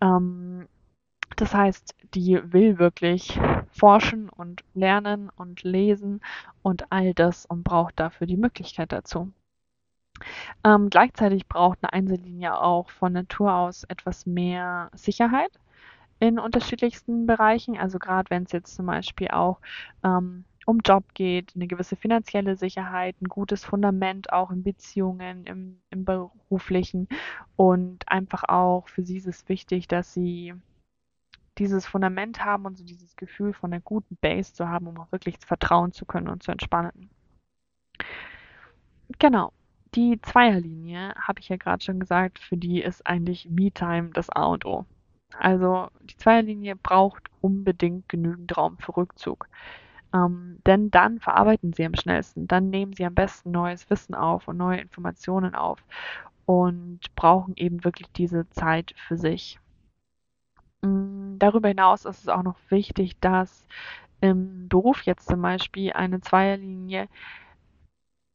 Ähm, 0.01 0.67
das 1.37 1.55
heißt, 1.55 1.95
die 2.15 2.41
will 2.53 2.79
wirklich 2.79 3.39
forschen 3.71 4.29
und 4.29 4.65
lernen 4.75 5.31
und 5.37 5.63
lesen 5.63 6.21
und 6.63 6.91
all 6.91 7.15
das 7.15 7.47
und 7.47 7.65
braucht 7.65 8.01
dafür 8.01 8.27
die 8.27 8.37
Möglichkeit 8.37 8.93
dazu. 8.93 9.33
Ähm, 10.65 10.91
gleichzeitig 10.91 11.47
braucht 11.47 11.79
eine 11.83 11.93
Einzellinie 11.93 12.61
auch 12.61 12.91
von 12.91 13.13
Natur 13.13 13.55
aus 13.55 13.85
etwas 13.85 14.27
mehr 14.27 14.91
Sicherheit 14.95 15.53
in 16.21 16.39
unterschiedlichsten 16.39 17.27
Bereichen. 17.27 17.79
Also 17.79 17.99
gerade 17.99 18.31
wenn 18.31 18.45
es 18.45 18.53
jetzt 18.53 18.75
zum 18.75 18.87
Beispiel 18.87 19.29
auch 19.29 19.61
ähm, 20.05 20.45
um 20.67 20.81
Job 20.81 21.15
geht, 21.15 21.53
eine 21.55 21.67
gewisse 21.67 21.97
finanzielle 21.97 22.57
Sicherheit, 22.57 23.17
ein 23.23 23.29
gutes 23.29 23.65
Fundament 23.65 24.33
auch 24.33 24.51
in 24.51 24.63
Beziehungen, 24.63 25.45
im, 25.45 25.81
im 25.91 26.05
beruflichen 26.05 27.09
und 27.57 28.07
einfach 28.09 28.45
auch 28.49 28.89
für 28.89 29.03
sie 29.03 29.17
ist 29.17 29.27
es 29.27 29.49
wichtig, 29.49 29.89
dass 29.89 30.13
sie 30.13 30.55
dieses 31.57 31.87
Fundament 31.87 32.45
haben 32.45 32.67
und 32.67 32.77
so 32.77 32.85
dieses 32.85 33.17
Gefühl 33.17 33.53
von 33.53 33.73
einer 33.73 33.81
guten 33.81 34.17
Base 34.17 34.53
zu 34.53 34.69
haben, 34.69 34.87
um 34.87 34.99
auch 34.99 35.11
wirklich 35.11 35.39
vertrauen 35.39 35.93
zu 35.93 36.05
können 36.05 36.29
und 36.29 36.43
zu 36.43 36.53
entspannen. 36.53 37.11
Genau. 39.19 39.53
Die 39.95 40.21
Zweierlinie, 40.21 41.15
habe 41.17 41.41
ich 41.41 41.49
ja 41.49 41.57
gerade 41.57 41.83
schon 41.83 41.99
gesagt, 41.99 42.39
für 42.39 42.59
die 42.59 42.83
ist 42.83 43.07
eigentlich 43.07 43.49
Me-Time 43.49 44.11
das 44.13 44.29
A 44.29 44.45
und 44.45 44.67
O. 44.67 44.85
Also 45.37 45.89
die 46.01 46.17
Zweierlinie 46.17 46.77
braucht 46.77 47.29
unbedingt 47.41 48.09
genügend 48.09 48.57
Raum 48.57 48.79
für 48.79 48.97
Rückzug. 48.97 49.49
Ähm, 50.15 50.59
denn 50.67 50.91
dann 50.91 51.21
verarbeiten 51.21 51.73
sie 51.75 51.85
am 51.85 51.95
schnellsten, 51.95 52.49
dann 52.49 52.71
nehmen 52.71 52.95
sie 52.95 53.05
am 53.05 53.15
besten 53.15 53.51
neues 53.51 53.91
Wissen 53.91 54.15
auf 54.15 54.49
und 54.49 54.57
neue 54.57 54.81
Informationen 54.81 55.55
auf 55.55 55.85
und 56.47 57.01
brauchen 57.15 57.55
eben 57.57 57.85
wirklich 57.85 58.09
diese 58.13 58.49
Zeit 58.51 58.95
für 58.97 59.19
sich. 59.19 59.61
Mm, 60.83 61.39
darüber 61.39 61.69
hinaus 61.69 62.05
ist 62.05 62.23
es 62.23 62.29
auch 62.29 62.43
noch 62.43 62.57
wichtig, 62.71 63.19
dass 63.21 63.67
im 64.21 64.69
Beruf 64.69 65.03
jetzt 65.03 65.29
zum 65.29 65.43
Beispiel 65.43 65.93
eine 65.93 66.21
Zweierlinie 66.21 67.09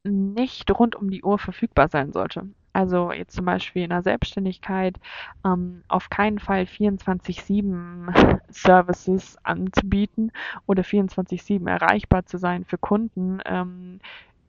nicht 0.04 0.70
rund 0.70 0.96
um 0.96 1.10
die 1.10 1.22
Uhr 1.24 1.38
verfügbar 1.38 1.88
sein 1.88 2.12
sollte. 2.12 2.48
Also 2.74 3.12
jetzt 3.12 3.36
zum 3.36 3.44
Beispiel 3.44 3.84
in 3.84 3.90
der 3.90 4.02
Selbstständigkeit 4.02 4.98
ähm, 5.44 5.84
auf 5.86 6.10
keinen 6.10 6.40
Fall 6.40 6.64
24-7 6.64 8.40
Services 8.50 9.38
anzubieten 9.44 10.32
oder 10.66 10.82
24-7 10.82 11.70
erreichbar 11.70 12.26
zu 12.26 12.36
sein 12.36 12.64
für 12.64 12.76
Kunden. 12.76 13.38
Ähm, 13.46 14.00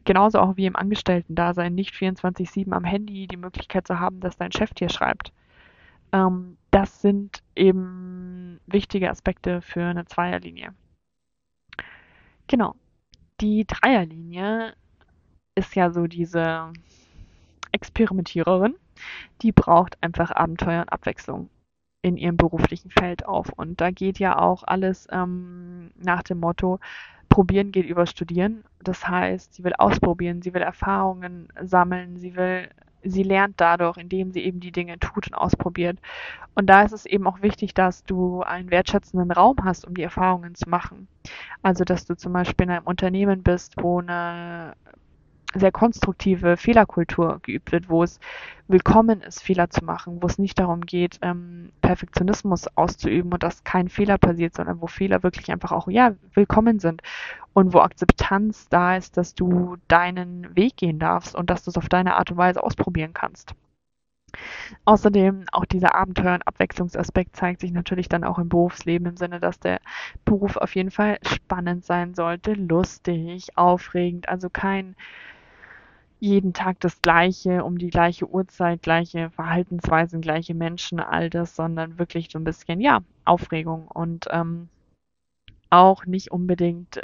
genauso 0.05 0.39
auch 0.39 0.57
wie 0.57 0.65
im 0.65 0.75
Angestellten-Dasein, 0.75 1.75
nicht 1.75 1.93
24-7 1.93 2.71
am 2.71 2.83
Handy 2.83 3.27
die 3.27 3.37
Möglichkeit 3.37 3.85
zu 3.85 3.99
haben, 3.99 4.19
dass 4.21 4.37
dein 4.37 4.51
Chef 4.51 4.73
dir 4.73 4.89
schreibt. 4.89 5.31
Ähm, 6.11 6.57
das 6.71 7.03
sind 7.03 7.43
eben 7.55 8.59
wichtige 8.65 9.11
Aspekte 9.11 9.61
für 9.61 9.83
eine 9.83 10.05
Zweierlinie. 10.05 10.73
Genau. 12.47 12.73
Die 13.39 13.67
Dreierlinie 13.67 14.73
ist 15.53 15.75
ja 15.75 15.91
so 15.91 16.07
diese 16.07 16.73
Experimentiererin, 17.75 18.75
die 19.41 19.51
braucht 19.51 20.01
einfach 20.01 20.31
Abenteuer 20.31 20.81
und 20.81 20.91
Abwechslung 20.91 21.49
in 22.01 22.17
ihrem 22.17 22.37
beruflichen 22.37 22.91
Feld 22.91 23.25
auf. 23.25 23.49
Und 23.49 23.81
da 23.81 23.91
geht 23.91 24.19
ja 24.19 24.39
auch 24.39 24.63
alles 24.63 25.07
ähm, 25.11 25.91
nach 25.95 26.23
dem 26.23 26.39
Motto, 26.39 26.79
probieren 27.29 27.71
geht 27.71 27.85
über 27.85 28.05
studieren. 28.05 28.63
Das 28.81 29.07
heißt, 29.07 29.55
sie 29.55 29.63
will 29.63 29.73
ausprobieren, 29.77 30.41
sie 30.41 30.53
will 30.53 30.61
Erfahrungen 30.61 31.49
sammeln, 31.63 32.17
sie 32.17 32.35
will, 32.35 32.69
sie 33.03 33.23
lernt 33.23 33.59
dadurch, 33.59 33.97
indem 33.97 34.31
sie 34.31 34.41
eben 34.41 34.59
die 34.59 34.71
Dinge 34.71 34.99
tut 34.99 35.27
und 35.27 35.33
ausprobiert. 35.33 35.97
Und 36.53 36.67
da 36.67 36.83
ist 36.83 36.93
es 36.93 37.05
eben 37.05 37.27
auch 37.27 37.41
wichtig, 37.41 37.73
dass 37.73 38.03
du 38.03 38.41
einen 38.43 38.71
wertschätzenden 38.71 39.31
Raum 39.31 39.57
hast, 39.63 39.85
um 39.85 39.95
die 39.95 40.03
Erfahrungen 40.03 40.55
zu 40.55 40.69
machen. 40.69 41.07
Also, 41.63 41.83
dass 41.83 42.05
du 42.05 42.15
zum 42.15 42.33
Beispiel 42.33 42.65
in 42.67 42.71
einem 42.71 42.85
Unternehmen 42.85 43.43
bist, 43.43 43.73
wo 43.81 43.99
eine 43.99 44.75
sehr 45.55 45.71
konstruktive 45.71 46.57
Fehlerkultur 46.57 47.39
geübt 47.41 47.71
wird, 47.71 47.89
wo 47.89 48.03
es 48.03 48.19
willkommen 48.67 49.21
ist, 49.21 49.41
Fehler 49.41 49.69
zu 49.69 49.83
machen, 49.85 50.21
wo 50.21 50.27
es 50.27 50.37
nicht 50.37 50.59
darum 50.59 50.81
geht, 50.81 51.19
ähm, 51.21 51.71
Perfektionismus 51.81 52.67
auszuüben 52.75 53.31
und 53.31 53.43
dass 53.43 53.63
kein 53.63 53.89
Fehler 53.89 54.17
passiert, 54.17 54.55
sondern 54.55 54.81
wo 54.81 54.87
Fehler 54.87 55.23
wirklich 55.23 55.51
einfach 55.51 55.71
auch, 55.71 55.87
ja, 55.87 56.15
willkommen 56.33 56.79
sind 56.79 57.01
und 57.53 57.73
wo 57.73 57.79
Akzeptanz 57.79 58.67
da 58.69 58.97
ist, 58.97 59.17
dass 59.17 59.35
du 59.35 59.77
deinen 59.87 60.55
Weg 60.55 60.77
gehen 60.77 60.99
darfst 60.99 61.35
und 61.35 61.49
dass 61.49 61.63
du 61.63 61.71
es 61.71 61.77
auf 61.77 61.89
deine 61.89 62.15
Art 62.15 62.31
und 62.31 62.37
Weise 62.37 62.61
ausprobieren 62.63 63.13
kannst. 63.13 63.55
Außerdem 64.85 65.45
auch 65.51 65.65
dieser 65.65 65.95
Abenteuer- 65.95 66.33
und 66.35 66.47
Abwechslungsaspekt 66.47 67.35
zeigt 67.35 67.61
sich 67.61 67.71
natürlich 67.71 68.09
dann 68.09 68.23
auch 68.23 68.39
im 68.39 68.49
Berufsleben 68.49 69.07
im 69.07 69.17
Sinne, 69.17 69.39
dass 69.39 69.59
der 69.59 69.79
Beruf 70.25 70.57
auf 70.57 70.75
jeden 70.75 70.91
Fall 70.91 71.19
spannend 71.25 71.85
sein 71.85 72.13
sollte, 72.15 72.53
lustig, 72.53 73.57
aufregend, 73.57 74.27
also 74.27 74.49
kein 74.49 74.95
jeden 76.25 76.53
Tag 76.53 76.79
das 76.79 77.01
Gleiche, 77.01 77.63
um 77.63 77.77
die 77.77 77.89
gleiche 77.89 78.27
Uhrzeit, 78.27 78.81
gleiche 78.81 79.29
Verhaltensweisen, 79.29 80.21
gleiche 80.21 80.53
Menschen, 80.53 80.99
all 80.99 81.29
das, 81.29 81.55
sondern 81.55 81.99
wirklich 81.99 82.29
so 82.31 82.39
ein 82.39 82.43
bisschen, 82.43 82.81
ja, 82.81 83.01
Aufregung 83.23 83.87
und 83.87 84.27
ähm, 84.31 84.69
auch 85.69 86.05
nicht 86.05 86.31
unbedingt 86.31 87.01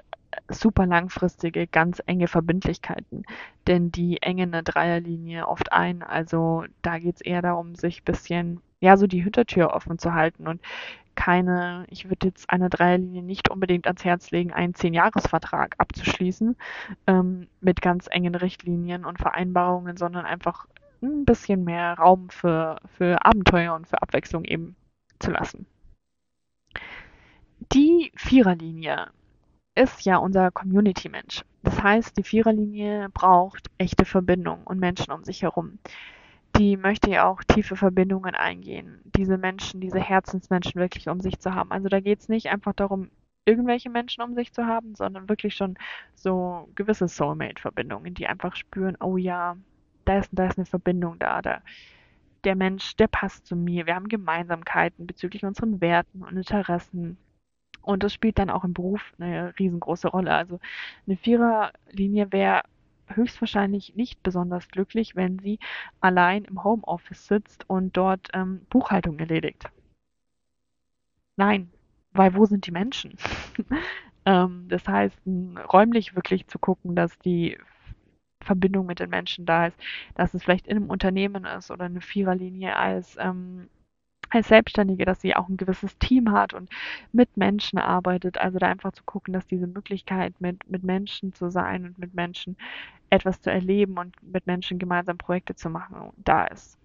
super 0.50 0.86
langfristige, 0.86 1.68
ganz 1.68 2.02
enge 2.06 2.28
Verbindlichkeiten, 2.28 3.26
denn 3.68 3.92
die 3.92 4.22
engen 4.22 4.54
eine 4.54 4.64
Dreierlinie 4.64 5.48
oft 5.48 5.72
ein. 5.72 6.04
Also 6.04 6.66
da 6.82 7.00
geht 7.00 7.16
es 7.16 7.22
eher 7.22 7.42
darum, 7.42 7.76
sich 7.76 8.02
ein 8.02 8.06
bisschen, 8.06 8.62
ja, 8.80 8.98
so 8.98 9.08
die 9.08 9.24
Hintertür 9.24 9.74
offen 9.74 9.98
zu 10.00 10.14
halten 10.14 10.48
und 10.48 10.62
keine, 11.16 11.86
ich 11.90 12.10
würde 12.10 12.28
jetzt 12.28 12.50
eine 12.50 12.70
Dreierlinie 12.70 13.24
nicht 13.24 13.50
unbedingt 13.50 13.88
ans 13.88 14.04
Herz 14.04 14.32
legen, 14.32 14.54
einen 14.54 14.74
Zehn-Jahres-Vertrag 14.74 15.76
abzuschließen 15.78 16.56
ähm, 17.08 17.48
mit 17.60 17.82
ganz 17.82 18.08
engen 18.10 18.36
Richtlinien 18.36 19.06
und 19.06 19.20
Vereinbarungen, 19.20 19.98
sondern 19.98 20.26
einfach 20.26 20.68
ein 21.02 21.26
bisschen 21.26 21.64
mehr 21.64 21.94
Raum 21.94 22.30
für, 22.30 22.78
für 22.98 23.26
Abenteuer 23.26 23.74
und 23.76 23.88
für 23.88 24.02
Abwechslung 24.02 24.46
eben 24.46 24.76
zu 25.20 25.32
lassen. 25.32 25.66
Die 27.74 28.12
Viererlinie 28.16 29.08
ist 29.76 30.04
ja 30.04 30.18
unser 30.18 30.52
Community-Mensch. 30.52 31.44
Das 31.64 31.82
heißt, 31.82 32.18
die 32.18 32.24
Viererlinie 32.24 33.10
braucht 33.14 33.70
echte 33.78 34.06
Verbindung 34.06 34.64
und 34.66 34.80
Menschen 34.80 35.12
um 35.12 35.24
sich 35.24 35.44
herum 35.44 35.80
die 36.58 36.78
möchte 36.78 37.10
ja 37.12 37.28
auch 37.28 37.44
tiefe 37.44 37.76
Verbindungen 37.76 38.36
eingehen, 38.36 39.02
diese 39.16 39.38
Menschen, 39.38 39.82
diese 39.82 40.00
Herzensmenschen 40.00 40.80
wirklich 40.80 41.08
um 41.10 41.20
sich 41.20 41.40
zu 41.40 41.54
haben. 41.56 41.72
Also 41.72 41.90
da 41.90 42.00
geht 42.00 42.20
es 42.20 42.30
nicht 42.30 42.48
einfach 42.50 42.74
darum, 42.74 43.10
irgendwelche 43.46 43.90
Menschen 43.90 44.24
um 44.24 44.34
sich 44.36 44.54
zu 44.54 44.66
haben, 44.66 44.96
sondern 44.96 45.30
wirklich 45.30 45.56
schon 45.56 45.78
so 46.16 46.70
gewisse 46.76 47.08
Soulmate-Verbindungen, 47.08 48.14
die 48.14 48.28
einfach 48.28 48.56
spüren, 48.56 48.98
oh 49.00 49.18
ja, 49.18 49.58
da 50.06 50.20
ist, 50.20 50.30
da 50.32 50.48
ist 50.48 50.58
eine 50.58 50.66
Verbindung 50.66 51.20
da, 51.20 51.42
da. 51.42 51.62
Der 52.44 52.56
Mensch, 52.56 52.96
der 52.96 53.08
passt 53.08 53.46
zu 53.46 53.56
mir. 53.56 53.86
Wir 53.86 53.96
haben 53.96 54.08
Gemeinsamkeiten 54.08 55.06
bezüglich 55.08 55.46
unseren 55.46 55.80
Werten 55.82 56.24
und 56.24 56.38
Interessen. 56.38 57.18
Und 57.84 58.04
das 58.04 58.14
spielt 58.14 58.40
dann 58.40 58.50
auch 58.50 58.64
im 58.64 58.74
Beruf 58.74 59.14
eine 59.20 59.54
riesengroße 59.60 60.08
Rolle. 60.08 60.34
Also 60.34 60.60
eine 61.08 61.18
Viererlinie 61.18 62.32
wäre 62.32 62.64
höchstwahrscheinlich 63.16 63.96
nicht 63.96 64.22
besonders 64.24 64.68
glücklich, 64.70 65.16
wenn 65.16 65.40
sie 65.40 65.60
allein 66.00 66.46
im 66.46 66.64
Homeoffice 66.64 67.28
sitzt 67.28 67.70
und 67.70 67.96
dort 67.98 68.30
ähm, 68.34 68.66
Buchhaltung 68.70 69.20
erledigt. 69.20 69.70
Nein, 71.38 71.72
weil 72.12 72.36
wo 72.36 72.46
sind 72.46 72.66
die 72.66 72.72
Menschen? 72.72 73.18
Ähm, 74.24 74.68
das 74.70 74.88
heißt, 74.88 75.20
räumlich 75.74 76.16
wirklich 76.16 76.46
zu 76.46 76.60
gucken, 76.60 76.96
dass 76.96 77.18
die 77.18 77.58
Verbindung 78.44 78.86
mit 78.86 79.00
den 79.00 79.10
Menschen 79.10 79.48
da 79.48 79.68
ist, 79.68 79.78
dass 80.14 80.34
es 80.36 80.44
vielleicht 80.44 80.68
in 80.68 80.78
einem 80.78 80.90
Unternehmen 80.92 81.46
ist 81.46 81.72
oder 81.72 81.86
eine 81.86 82.02
Viererlinie 82.02 82.76
als 82.76 83.18
ähm, 83.20 83.68
als 84.32 84.48
Selbstständige, 84.48 85.06
dass 85.06 85.22
sie 85.22 85.36
auch 85.36 85.50
ein 85.50 85.58
gewisses 85.58 85.98
Team 85.98 86.32
hat 86.32 86.54
und 86.54 86.70
mit 87.12 87.38
Menschen 87.38 87.78
arbeitet. 87.78 88.38
Also 88.38 88.60
da 88.60 88.68
einfach 88.68 88.94
zu 88.94 89.04
gucken, 89.04 89.34
dass 89.34 89.46
diese 89.46 89.68
Möglichkeit 89.68 90.34
mit, 90.40 90.70
mit 90.70 90.84
Menschen 90.84 91.34
zu 91.34 91.52
sein 91.52 91.86
und 91.86 92.00
mit 92.00 92.14
Menschen 92.14 92.58
etwas 93.10 93.42
zu 93.42 93.52
erleben 93.52 93.98
und 93.98 94.16
mit 94.24 94.48
Menschen 94.48 94.80
gemeinsam 94.80 95.18
Projekte 95.18 95.54
zu 95.56 95.70
machen, 95.70 96.12
da 96.18 96.46
ist. 96.46 96.78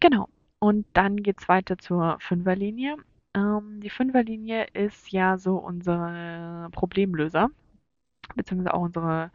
Genau. 0.00 0.28
Und 0.58 0.86
dann 0.94 1.22
geht 1.22 1.40
es 1.40 1.48
weiter 1.48 1.76
zur 1.76 2.18
Fünferlinie. 2.20 2.96
Ähm, 3.34 3.80
die 3.80 3.90
Fünferlinie 3.90 4.66
ist 4.72 5.12
ja 5.12 5.36
so 5.36 5.56
unsere 5.56 6.68
Problemlöser, 6.72 7.50
beziehungsweise 8.34 8.74
auch 8.74 8.82
unsere, 8.82 9.30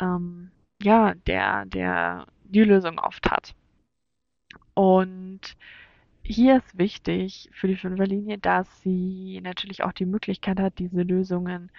ähm, 0.00 0.50
ja, 0.82 1.14
der, 1.26 1.64
der 1.66 2.26
die 2.44 2.64
Lösung 2.64 2.98
oft 2.98 3.30
hat. 3.30 3.54
Und 4.76 5.56
hier 6.22 6.58
ist 6.58 6.78
wichtig 6.78 7.50
für 7.54 7.68
die 7.68 7.76
Fünferlinie, 7.76 8.38
dass 8.38 8.68
sie 8.82 9.40
natürlich 9.42 9.82
auch 9.84 9.92
die 9.92 10.06
Möglichkeit 10.06 10.60
hat, 10.60 10.78
diese 10.78 11.02
Lösungen, 11.02 11.70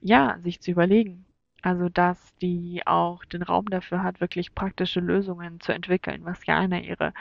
ja, 0.00 0.38
sich 0.42 0.60
zu 0.60 0.70
überlegen. 0.72 1.26
Also, 1.62 1.88
dass 1.90 2.36
die 2.38 2.82
auch 2.86 3.24
den 3.26 3.42
Raum 3.42 3.66
dafür 3.66 4.02
hat, 4.02 4.20
wirklich 4.20 4.54
praktische 4.54 5.00
Lösungen 5.00 5.60
zu 5.60 5.72
entwickeln, 5.74 6.24
was 6.24 6.46
ja 6.46 6.58
einer 6.58 6.82
ihrer 6.82 7.12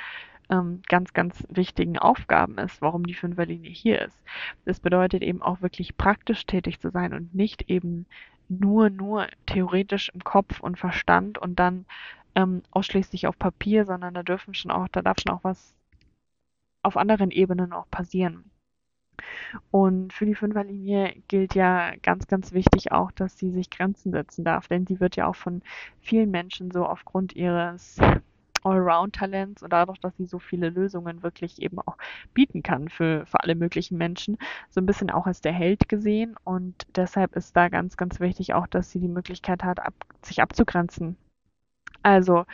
ähm, 0.49 0.81
ganz, 0.88 1.13
ganz 1.13 1.43
wichtigen 1.49 1.97
Aufgaben 1.97 2.57
ist, 2.57 2.81
warum 2.81 3.05
die 3.05 3.13
Fünferlinie 3.13 3.71
hier 3.71 4.01
ist. 4.01 4.17
Das 4.65 4.79
bedeutet 4.79 5.23
eben 5.23 5.41
auch 5.41 5.62
wirklich 5.62 5.97
praktisch 5.97 6.45
tätig 6.45 6.79
zu 6.79 6.89
sein 6.89 7.13
und 7.13 7.36
nicht 7.36 7.69
eben 7.69 8.05
nur, 8.49 8.89
nur 8.89 9.27
theoretisch 9.45 10.10
im 10.10 10.23
Kopf 10.23 10.60
und 10.60 10.77
Verstand 10.77 11.38
und 11.38 11.60
dann 11.60 11.86
ähm, 12.36 12.63
ausschließlich 12.71 13.27
auf 13.27 13.38
Papier, 13.38 13.86
sondern 13.86 14.13
da 14.13 14.23
dürfen 14.23 14.53
schon 14.53 14.71
auch, 14.71 14.88
da 14.88 15.01
darf 15.01 15.17
schon 15.19 15.33
auch 15.33 15.43
was 15.43 15.73
auf 16.83 16.95
anderen 16.97 17.31
Ebenen 17.31 17.73
auch 17.73 17.89
passieren. 17.89 18.49
Und 19.71 20.13
für 20.13 20.25
die 20.25 20.36
Fünferlinie 20.36 21.15
gilt 21.27 21.55
ja 21.55 21.95
ganz, 22.03 22.27
ganz 22.27 22.53
wichtig 22.53 22.91
auch, 22.91 23.12
dass 23.12 23.38
sie 23.38 23.51
sich 23.51 23.71
Grenzen 23.71 24.12
setzen 24.12 24.45
darf, 24.45 24.67
denn 24.67 24.86
sie 24.86 24.99
wird 24.99 25.15
ja 25.15 25.27
auch 25.27 25.36
von 25.36 25.63
vielen 25.99 26.29
Menschen 26.29 26.69
so 26.71 26.86
aufgrund 26.86 27.36
ihres 27.36 27.97
Allround-Talents 28.63 29.63
und 29.63 29.72
dadurch, 29.74 30.00
dass 30.00 30.15
sie 30.17 30.26
so 30.26 30.39
viele 30.39 30.70
Lösungen 30.70 31.24
wirklich 31.24 31.62
eben 31.62 31.80
auch 31.80 31.98
bieten 32.34 32.63
kann 32.63 32.89
für, 32.89 33.26
für 33.26 33.41
alle 33.41 33.56
möglichen 33.56 33.98
Menschen, 33.98 34.38
so 34.70 34.82
ein 34.82 34.86
bisschen 34.86 35.10
auch 35.10 35.28
als 35.28 35.41
der 35.41 35.54
Held 35.54 35.89
gesehen. 35.89 36.36
Und 36.43 36.88
deshalb 36.96 37.36
ist 37.36 37.56
da 37.56 37.70
ganz, 37.70 37.98
ganz 37.98 38.20
wichtig 38.20 38.54
auch, 38.54 38.67
dass 38.67 38.91
sie 38.91 39.00
die 39.00 39.08
Möglichkeit 39.08 39.63
hat, 39.63 39.80
ab, 39.80 39.93
sich 40.24 40.41
abzugrenzen 40.41 41.17
also 42.04 42.46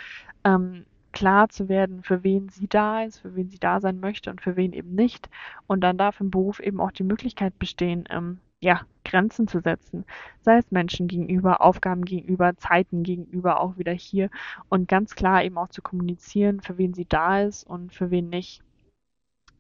ähm, 0.44 0.86
klar 1.12 1.50
zu 1.50 1.70
werden, 1.70 2.02
für 2.04 2.24
wen 2.24 2.50
sie 2.50 2.68
da 2.68 3.04
ist, 3.04 3.20
für 3.20 3.36
wen 3.36 3.50
sie 3.50 3.60
da 3.60 3.80
sein 3.80 4.00
möchte 4.00 4.32
und 4.32 4.42
für 4.42 4.56
wen 4.56 4.74
eben 4.74 4.96
nicht. 4.96 5.30
Und 5.68 5.82
dann 5.82 5.98
darf 5.98 6.20
im 6.20 6.32
Beruf 6.32 6.60
eben 6.60 6.82
auch 6.82 6.92
die 6.92 7.04
Möglichkeit 7.04 7.58
bestehen, 7.60 8.06
ähm, 8.10 8.40
ja, 8.62 8.82
Grenzen 9.14 9.48
zu 9.48 9.60
setzen. 9.60 10.06
Sei 10.42 10.58
es 10.58 10.72
Menschen 10.72 11.08
gegenüber, 11.08 11.62
Aufgaben 11.62 12.04
gegenüber, 12.04 12.58
Zeiten 12.58 13.04
gegenüber, 13.04 13.60
auch 13.60 13.78
wieder 13.78 13.92
hier. 13.92 14.30
Und 14.70 14.88
ganz 14.88 15.14
klar 15.14 15.44
eben 15.44 15.58
auch 15.58 15.70
zu 15.70 15.84
kommunizieren, 15.84 16.62
für 16.62 16.80
wen 16.80 16.96
sie 16.96 17.06
da 17.06 17.42
ist 17.42 17.64
und 17.64 17.94
für 17.94 18.10
wen 18.10 18.30
nicht. 18.30 18.64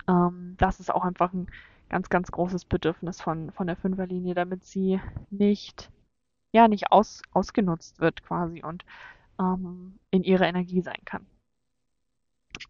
Ähm, 0.08 0.56
das 0.58 0.80
ist 0.80 0.92
auch 0.92 1.06
einfach 1.06 1.34
ein 1.34 1.48
ganz, 1.90 2.10
ganz 2.10 2.32
großes 2.32 2.66
Bedürfnis 2.66 3.22
von, 3.22 3.52
von 3.52 3.68
der 3.68 3.76
Fünferlinie, 3.76 4.34
damit 4.34 4.66
sie 4.66 5.00
nicht, 5.30 5.92
ja, 6.52 6.68
nicht 6.68 6.92
aus, 6.92 7.22
ausgenutzt 7.32 8.00
wird 8.00 8.24
quasi 8.24 8.64
und 8.64 8.84
ähm, 9.40 10.00
in 10.10 10.24
ihrer 10.24 10.48
Energie 10.48 10.82
sein 10.82 11.02
kann. 11.06 11.28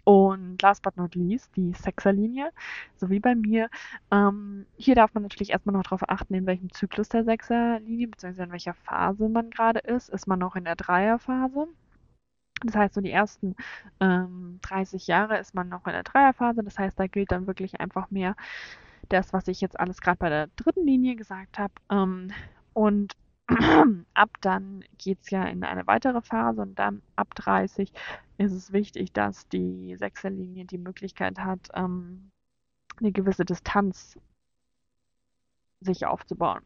Und 0.05 0.61
last 0.61 0.81
but 0.83 0.97
not 0.97 1.15
least 1.15 1.55
die 1.55 1.73
Sechserlinie, 1.73 2.51
so 2.97 3.09
wie 3.09 3.19
bei 3.19 3.35
mir. 3.35 3.69
Ähm, 4.11 4.65
hier 4.77 4.95
darf 4.95 5.13
man 5.13 5.23
natürlich 5.23 5.51
erstmal 5.51 5.73
noch 5.73 5.83
darauf 5.83 6.09
achten, 6.09 6.33
in 6.33 6.45
welchem 6.45 6.71
Zyklus 6.71 7.09
der 7.09 7.23
Sechserlinie, 7.23 8.07
beziehungsweise 8.07 8.43
in 8.43 8.51
welcher 8.51 8.73
Phase 8.73 9.29
man 9.29 9.49
gerade 9.49 9.79
ist. 9.79 10.09
Ist 10.09 10.27
man 10.27 10.39
noch 10.39 10.55
in 10.55 10.65
der 10.65 10.75
Dreierphase? 10.75 11.67
Das 12.63 12.75
heißt, 12.75 12.93
so 12.93 13.01
die 13.01 13.11
ersten 13.11 13.55
ähm, 13.99 14.59
30 14.61 15.07
Jahre 15.07 15.37
ist 15.37 15.53
man 15.53 15.69
noch 15.69 15.85
in 15.85 15.93
der 15.93 16.03
Dreierphase. 16.03 16.63
Das 16.63 16.79
heißt, 16.79 16.99
da 16.99 17.07
gilt 17.07 17.31
dann 17.31 17.47
wirklich 17.47 17.79
einfach 17.79 18.09
mehr 18.09 18.35
das, 19.09 19.33
was 19.33 19.47
ich 19.47 19.61
jetzt 19.61 19.79
alles 19.79 20.01
gerade 20.01 20.17
bei 20.17 20.29
der 20.29 20.47
dritten 20.55 20.85
Linie 20.85 21.15
gesagt 21.15 21.59
habe. 21.59 21.73
Ähm, 21.89 22.31
und 22.73 23.13
ab 24.13 24.29
dann 24.41 24.83
geht 24.97 25.19
es 25.21 25.29
ja 25.29 25.43
in 25.45 25.63
eine 25.63 25.85
weitere 25.87 26.21
Phase 26.21 26.61
und 26.61 26.79
dann 26.79 27.01
ab 27.15 27.35
30 27.35 27.91
ist 28.37 28.53
es 28.53 28.71
wichtig, 28.71 29.11
dass 29.11 29.47
die 29.49 29.95
Sechserlinie 29.97 30.65
die 30.65 30.77
Möglichkeit 30.77 31.39
hat, 31.39 31.69
ähm, 31.73 32.31
eine 32.99 33.11
gewisse 33.11 33.45
Distanz 33.45 34.17
sich 35.81 36.05
aufzubauen. 36.05 36.61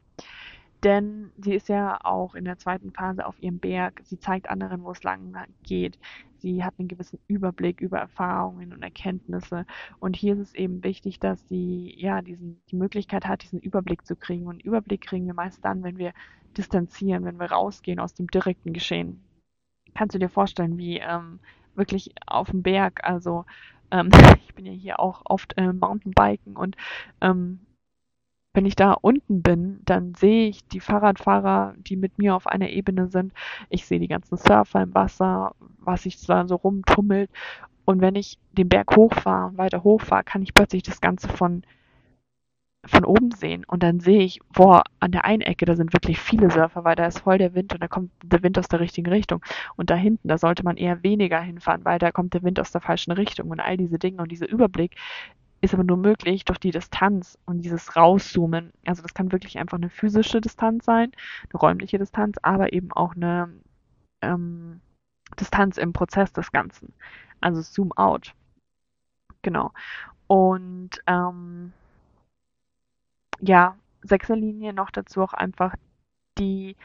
Denn 0.88 1.32
sie 1.38 1.54
ist 1.54 1.68
ja 1.68 2.00
auch 2.06 2.34
in 2.34 2.46
der 2.46 2.60
zweiten 2.60 2.94
Phase 2.94 3.26
auf 3.26 3.36
ihrem 3.44 3.60
Berg. 3.60 4.00
Sie 4.06 4.18
zeigt 4.20 4.50
anderen, 4.50 4.86
wo 4.86 4.92
es 4.92 5.04
lang 5.04 5.36
geht. 5.64 6.00
Sie 6.38 6.64
hat 6.64 6.76
einen 6.80 6.88
gewissen 6.88 7.20
Überblick 7.28 7.82
über 7.82 7.98
Erfahrungen 7.98 8.72
und 8.72 8.84
Erkenntnisse. 8.84 9.66
Und 10.00 10.16
hier 10.16 10.36
ist 10.36 10.40
es 10.40 10.56
eben 10.56 10.86
wichtig, 10.86 11.20
dass 11.20 11.46
sie 11.50 11.94
ja 11.98 12.22
diesen, 12.22 12.62
die 12.72 12.78
Möglichkeit 12.78 13.28
hat, 13.28 13.44
diesen 13.44 13.60
Überblick 13.60 14.06
zu 14.06 14.16
kriegen. 14.16 14.48
Und 14.48 14.64
Überblick 14.64 15.02
kriegen 15.02 15.28
wir 15.28 15.34
meist 15.34 15.66
dann, 15.66 15.84
wenn 15.84 15.98
wir 15.98 16.14
distanzieren, 16.56 17.26
wenn 17.26 17.38
wir 17.38 17.52
rausgehen 17.52 18.00
aus 18.00 18.14
dem 18.14 18.28
direkten 18.28 18.72
Geschehen. 18.72 19.22
Kannst 19.94 20.16
du 20.16 20.20
dir 20.20 20.30
vorstellen, 20.30 20.78
wie 20.78 21.00
ähm, 21.00 21.42
wirklich 21.76 22.12
auf 22.28 22.52
dem 22.52 22.64
Berg, 22.64 23.02
also 23.04 23.44
ähm, 23.92 24.10
ich 24.48 24.56
bin 24.56 24.66
ja 24.66 24.72
hier 24.72 25.02
auch 25.02 25.24
oft 25.26 25.58
äh, 25.58 25.74
Mountainbiken 25.74 26.56
und 26.56 26.78
ähm, 27.20 27.60
wenn 28.58 28.66
ich 28.66 28.76
da 28.76 28.94
unten 28.94 29.44
bin, 29.44 29.82
dann 29.86 30.16
sehe 30.16 30.50
ich 30.50 30.68
die 30.68 30.80
Fahrradfahrer, 30.80 31.76
die 31.78 31.96
mit 31.96 32.18
mir 32.18 32.36
auf 32.36 32.48
einer 32.48 32.70
Ebene 32.70 33.08
sind. 33.08 33.32
Ich 33.70 33.86
sehe 33.86 34.00
die 34.00 34.08
ganzen 34.08 34.36
Surfer 34.36 34.82
im 34.82 34.96
Wasser, 34.96 35.54
was 35.80 36.02
sich 36.04 36.20
da 36.26 36.48
so 36.48 36.56
rumtummelt. 36.56 37.30
Und 37.86 38.02
wenn 38.02 38.16
ich 38.16 38.40
den 38.54 38.68
Berg 38.68 38.96
hochfahre, 38.96 39.56
weiter 39.58 39.84
hochfahre, 39.84 40.24
kann 40.24 40.42
ich 40.42 40.56
plötzlich 40.56 40.82
das 40.82 41.02
Ganze 41.02 41.30
von, 41.30 41.62
von 42.84 43.06
oben 43.06 43.30
sehen. 43.30 43.64
Und 43.68 43.84
dann 43.84 44.00
sehe 44.00 44.24
ich, 44.24 44.40
boah, 44.52 44.82
an 45.00 45.12
der 45.12 45.26
einen 45.26 45.44
Ecke, 45.44 45.66
da 45.66 45.76
sind 45.76 45.94
wirklich 45.94 46.20
viele 46.20 46.50
Surfer, 46.50 46.84
weil 46.84 46.96
da 46.96 47.06
ist 47.06 47.20
voll 47.20 47.38
der 47.38 47.54
Wind 47.54 47.76
und 47.76 47.84
da 47.84 47.88
kommt 47.88 48.10
der 48.24 48.42
Wind 48.42 48.58
aus 48.58 48.70
der 48.70 48.80
richtigen 48.80 49.12
Richtung. 49.12 49.46
Und 49.76 49.92
da 49.92 49.96
hinten, 49.96 50.30
da 50.30 50.40
sollte 50.40 50.64
man 50.64 50.78
eher 50.78 51.04
weniger 51.04 51.40
hinfahren, 51.40 51.86
weil 51.86 52.00
da 52.00 52.12
kommt 52.12 52.34
der 52.34 52.42
Wind 52.42 52.60
aus 52.60 52.72
der 52.72 52.82
falschen 52.82 53.12
Richtung. 53.12 53.52
Und 53.52 53.60
all 53.60 53.78
diese 53.78 54.00
Dinge 54.00 54.24
und 54.24 54.32
dieser 54.32 54.50
Überblick, 54.50 54.96
ist 55.62 55.74
aber 55.74 55.84
nur 55.84 55.98
möglich 55.98 56.46
durch 56.46 56.60
die 56.60 56.72
Distanz 56.72 57.38
und 57.46 57.62
dieses 57.62 57.96
Rauszoomen. 57.96 58.72
Also 58.86 59.02
das 59.02 59.14
kann 59.14 59.32
wirklich 59.32 59.58
einfach 59.58 59.78
eine 59.78 59.90
physische 59.90 60.42
Distanz 60.42 60.86
sein, 60.86 61.12
eine 61.50 61.60
räumliche 61.60 61.98
Distanz, 61.98 62.38
aber 62.42 62.74
eben 62.74 62.92
auch 62.92 63.16
eine 63.16 63.54
ähm, 64.22 64.82
Distanz 65.40 65.78
im 65.78 65.94
Prozess 65.94 66.32
des 66.34 66.52
Ganzen. 66.52 66.94
Also 67.42 67.62
Zoom 67.62 67.92
out. 67.94 68.34
Genau. 69.42 69.72
Und 70.28 71.02
ähm, 71.08 71.74
ja, 73.40 73.76
Sechserlinie 74.04 74.74
noch 74.74 74.92
dazu 74.92 75.22
auch 75.22 75.34
einfach 75.34 75.76
die 76.38 76.76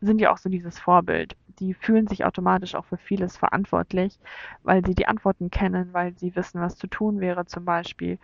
sind 0.00 0.20
ja 0.20 0.32
auch 0.32 0.38
so 0.38 0.48
dieses 0.48 0.78
Vorbild. 0.78 1.36
Die 1.58 1.74
fühlen 1.74 2.06
sich 2.06 2.24
automatisch 2.24 2.74
auch 2.74 2.84
für 2.84 2.96
vieles 2.96 3.36
verantwortlich, 3.36 4.18
weil 4.62 4.84
sie 4.84 4.94
die 4.94 5.08
Antworten 5.08 5.50
kennen, 5.50 5.92
weil 5.92 6.16
sie 6.18 6.34
wissen, 6.36 6.60
was 6.60 6.76
zu 6.76 6.86
tun 6.86 7.20
wäre 7.20 7.46
zum 7.46 7.64
Beispiel. 7.64 8.18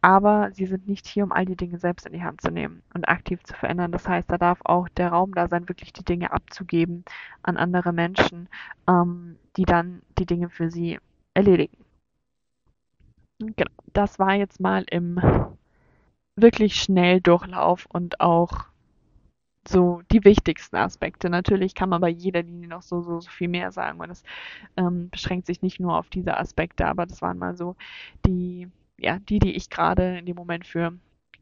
Aber 0.00 0.50
sie 0.52 0.66
sind 0.66 0.86
nicht 0.88 1.06
hier, 1.06 1.24
um 1.24 1.32
all 1.32 1.46
die 1.46 1.56
Dinge 1.56 1.78
selbst 1.78 2.06
in 2.06 2.12
die 2.12 2.22
Hand 2.22 2.40
zu 2.40 2.50
nehmen 2.50 2.82
und 2.94 3.08
aktiv 3.08 3.42
zu 3.44 3.54
verändern. 3.54 3.92
Das 3.92 4.08
heißt, 4.08 4.30
da 4.30 4.38
darf 4.38 4.60
auch 4.64 4.88
der 4.90 5.10
Raum 5.10 5.34
da 5.34 5.48
sein, 5.48 5.68
wirklich 5.68 5.92
die 5.92 6.04
Dinge 6.04 6.32
abzugeben 6.32 7.04
an 7.42 7.56
andere 7.56 7.92
Menschen, 7.92 8.48
ähm, 8.88 9.38
die 9.56 9.64
dann 9.64 10.02
die 10.18 10.26
Dinge 10.26 10.50
für 10.50 10.70
sie 10.70 10.98
erledigen. 11.34 11.76
Genau, 13.40 13.72
das 13.92 14.18
war 14.18 14.34
jetzt 14.34 14.60
mal 14.60 14.84
im 14.90 15.20
wirklich 16.36 16.76
Schnelldurchlauf 16.76 17.86
und 17.92 18.20
auch 18.20 18.71
so 19.66 20.02
die 20.10 20.24
wichtigsten 20.24 20.76
Aspekte. 20.76 21.30
Natürlich 21.30 21.74
kann 21.74 21.88
man 21.88 22.00
bei 22.00 22.08
jeder 22.08 22.42
Linie 22.42 22.68
noch 22.68 22.82
so, 22.82 23.02
so, 23.02 23.20
so 23.20 23.30
viel 23.30 23.48
mehr 23.48 23.72
sagen 23.72 24.00
und 24.00 24.10
es 24.10 24.24
ähm, 24.76 25.08
beschränkt 25.10 25.46
sich 25.46 25.62
nicht 25.62 25.80
nur 25.80 25.96
auf 25.98 26.08
diese 26.10 26.36
Aspekte, 26.36 26.86
aber 26.86 27.06
das 27.06 27.22
waren 27.22 27.38
mal 27.38 27.56
so 27.56 27.76
die, 28.26 28.68
ja, 28.98 29.18
die, 29.18 29.38
die 29.38 29.52
ich 29.52 29.70
gerade 29.70 30.18
in 30.18 30.26
dem 30.26 30.36
Moment 30.36 30.66
für 30.66 30.92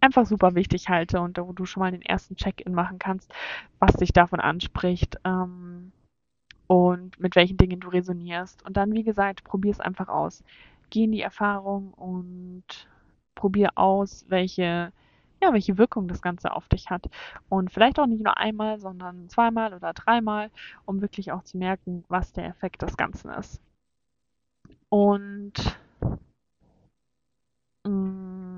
einfach 0.00 0.26
super 0.26 0.54
wichtig 0.54 0.88
halte 0.88 1.20
und 1.20 1.38
wo 1.38 1.52
du 1.52 1.66
schon 1.66 1.80
mal 1.82 1.90
den 1.90 2.02
ersten 2.02 2.36
Check-in 2.36 2.74
machen 2.74 2.98
kannst, 2.98 3.32
was 3.78 3.94
dich 3.94 4.12
davon 4.12 4.40
anspricht 4.40 5.18
ähm, 5.24 5.92
und 6.66 7.18
mit 7.20 7.36
welchen 7.36 7.56
Dingen 7.56 7.80
du 7.80 7.88
resonierst. 7.88 8.64
Und 8.64 8.76
dann, 8.76 8.92
wie 8.92 9.02
gesagt, 9.02 9.44
probier 9.44 9.72
es 9.72 9.80
einfach 9.80 10.08
aus. 10.08 10.42
Geh 10.90 11.04
in 11.04 11.12
die 11.12 11.20
Erfahrung 11.20 11.92
und 11.94 12.64
probier 13.34 13.70
aus, 13.76 14.24
welche 14.28 14.92
ja, 15.42 15.52
welche 15.52 15.78
Wirkung 15.78 16.08
das 16.08 16.22
Ganze 16.22 16.52
auf 16.52 16.68
dich 16.68 16.90
hat. 16.90 17.08
Und 17.48 17.70
vielleicht 17.72 17.98
auch 17.98 18.06
nicht 18.06 18.22
nur 18.22 18.36
einmal, 18.36 18.78
sondern 18.78 19.28
zweimal 19.28 19.74
oder 19.74 19.92
dreimal, 19.92 20.50
um 20.84 21.00
wirklich 21.00 21.32
auch 21.32 21.42
zu 21.44 21.58
merken, 21.58 22.04
was 22.08 22.32
der 22.32 22.46
Effekt 22.46 22.82
des 22.82 22.96
Ganzen 22.96 23.30
ist. 23.30 23.60
Und 24.88 25.54
mm, 27.84 28.56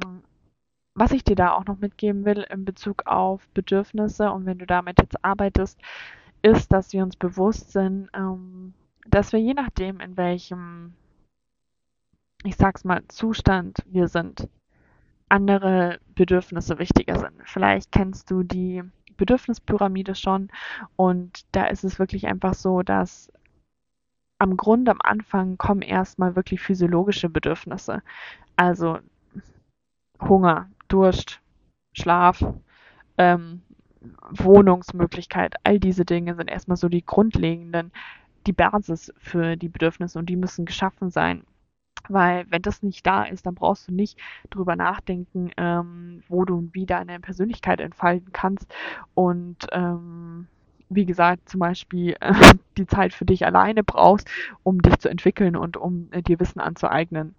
was 0.95 1.13
ich 1.13 1.25
dir 1.25 1.37
da 1.37 1.53
auch 1.53 1.65
noch 1.67 1.79
mitgeben 1.79 2.25
will 2.25 2.45
in 2.51 2.65
Bezug 2.65 3.07
auf 3.07 3.49
Bedürfnisse 3.55 4.31
und 4.31 4.47
wenn 4.47 4.59
du 4.59 4.67
damit 4.67 5.01
jetzt 5.01 5.25
arbeitest, 5.25 5.81
ist, 6.43 6.73
dass 6.73 6.93
wir 6.93 7.03
uns 7.03 7.17
bewusst 7.17 7.73
sind, 7.73 8.11
ähm, 8.15 8.75
dass 9.07 9.33
wir 9.33 9.41
je 9.41 9.55
nachdem, 9.55 10.01
in 10.01 10.17
welchem, 10.17 10.95
ich 12.45 12.57
sag's 12.57 12.85
mal, 12.85 13.03
Zustand 13.09 13.79
wir 13.87 14.09
sind, 14.09 14.49
andere 15.33 15.99
Bedürfnisse 16.15 16.79
wichtiger 16.79 17.19
sind. 17.19 17.33
Vielleicht 17.45 17.91
kennst 17.91 18.31
du 18.31 18.43
die 18.43 18.83
Bedürfnispyramide 19.17 20.15
schon 20.15 20.51
und 20.97 21.47
da 21.53 21.67
ist 21.67 21.85
es 21.85 21.99
wirklich 21.99 22.27
einfach 22.27 22.55
so, 22.55 22.83
dass 22.83 23.33
am 24.39 24.57
Grund 24.57 24.89
am 24.89 24.99
Anfang 25.03 25.57
kommen 25.57 25.83
erstmal 25.83 26.37
wirklich 26.37 26.61
physiologische 26.61 27.31
Bedürfnisse. 27.31 28.03
Also 28.57 28.99
Hunger, 30.21 30.69
Durst, 30.89 31.41
Schlaf, 31.95 32.45
ähm, 33.17 33.63
Wohnungsmöglichkeit, 34.33 35.55
all 35.65 35.79
diese 35.79 36.05
Dinge 36.05 36.35
sind 36.35 36.51
erstmal 36.51 36.77
so 36.77 36.89
die 36.89 37.05
grundlegenden, 37.05 37.93
die 38.47 38.53
Basis 38.53 39.15
für 39.17 39.57
die 39.57 39.69
Bedürfnisse 39.69 40.19
und 40.19 40.27
die 40.27 40.37
müssen 40.37 40.67
geschaffen 40.67 41.11
sein. 41.11 41.45
Weil 42.09 42.47
wenn 42.51 42.63
das 42.63 42.83
nicht 42.83 43.07
da 43.07 43.25
ist, 43.25 43.47
dann 43.47 43.55
brauchst 43.55 43.89
du 43.89 43.93
nicht 43.95 44.19
drüber 44.51 44.77
nachdenken, 44.77 45.51
ähm, 45.57 46.23
wo 46.29 46.45
du 46.45 46.57
und 46.57 46.75
wie 46.75 46.87
deine 46.87 47.21
Persönlichkeit 47.21 47.81
entfalten 47.81 48.33
kannst. 48.33 48.73
Und 49.15 49.67
ähm, 49.73 50.49
wie 50.89 51.07
gesagt, 51.07 51.49
zum 51.49 51.61
Beispiel 51.61 52.17
äh, 52.21 52.35
die 52.77 52.87
Zeit 52.87 53.15
für 53.15 53.25
dich 53.25 53.47
alleine 53.47 53.85
brauchst, 53.85 54.29
um 54.63 54.81
dich 54.83 54.99
zu 54.99 55.09
entwickeln 55.09 55.57
und 55.57 55.77
um 55.77 56.09
äh, 56.13 56.23
dir 56.23 56.41
Wissen 56.41 56.61
anzueignen. 56.61 57.35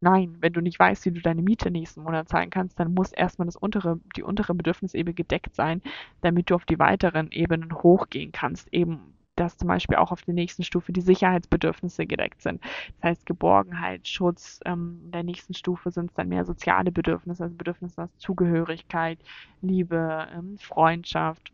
Nein, 0.00 0.36
wenn 0.40 0.52
du 0.52 0.60
nicht 0.60 0.80
weißt, 0.80 1.04
wie 1.06 1.12
du 1.12 1.20
deine 1.20 1.42
Miete 1.42 1.70
nächsten 1.70 2.02
Monat 2.02 2.28
zahlen 2.28 2.50
kannst, 2.50 2.80
dann 2.80 2.92
muss 2.92 3.12
erstmal 3.12 3.46
das 3.46 3.56
untere, 3.56 4.00
die 4.16 4.24
untere 4.24 4.52
Bedürfnisebene 4.54 5.14
gedeckt 5.14 5.54
sein, 5.54 5.80
damit 6.22 6.50
du 6.50 6.56
auf 6.56 6.64
die 6.64 6.80
weiteren 6.80 7.30
Ebenen 7.30 7.72
hochgehen 7.72 8.32
kannst. 8.32 8.72
Eben 8.74 9.14
dass 9.42 9.56
zum 9.56 9.68
Beispiel 9.68 9.96
auch 9.96 10.12
auf 10.12 10.22
der 10.22 10.34
nächsten 10.34 10.62
Stufe 10.62 10.92
die 10.92 11.00
Sicherheitsbedürfnisse 11.00 12.06
gedeckt 12.06 12.42
sind. 12.42 12.62
Das 13.00 13.10
heißt 13.10 13.26
Geborgenheit, 13.26 14.06
Schutz. 14.06 14.60
Ähm, 14.64 15.00
in 15.04 15.10
der 15.10 15.22
nächsten 15.24 15.54
Stufe 15.54 15.90
sind 15.90 16.10
es 16.10 16.14
dann 16.14 16.28
mehr 16.28 16.44
soziale 16.44 16.92
Bedürfnisse, 16.92 17.44
also 17.44 17.56
Bedürfnisse 17.56 18.04
aus 18.04 18.16
Zugehörigkeit, 18.18 19.18
Liebe, 19.60 20.28
ähm, 20.34 20.58
Freundschaft. 20.58 21.52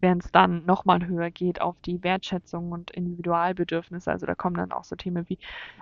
Während 0.00 0.24
es 0.24 0.30
dann 0.30 0.64
nochmal 0.64 1.04
höher 1.04 1.30
geht 1.30 1.60
auf 1.60 1.80
die 1.80 2.04
Wertschätzung 2.04 2.70
und 2.70 2.92
Individualbedürfnisse, 2.92 4.12
also 4.12 4.26
da 4.26 4.36
kommen 4.36 4.56
dann 4.56 4.70
auch 4.70 4.84
so 4.84 4.94
Themen 4.94 5.28
wie 5.28 5.38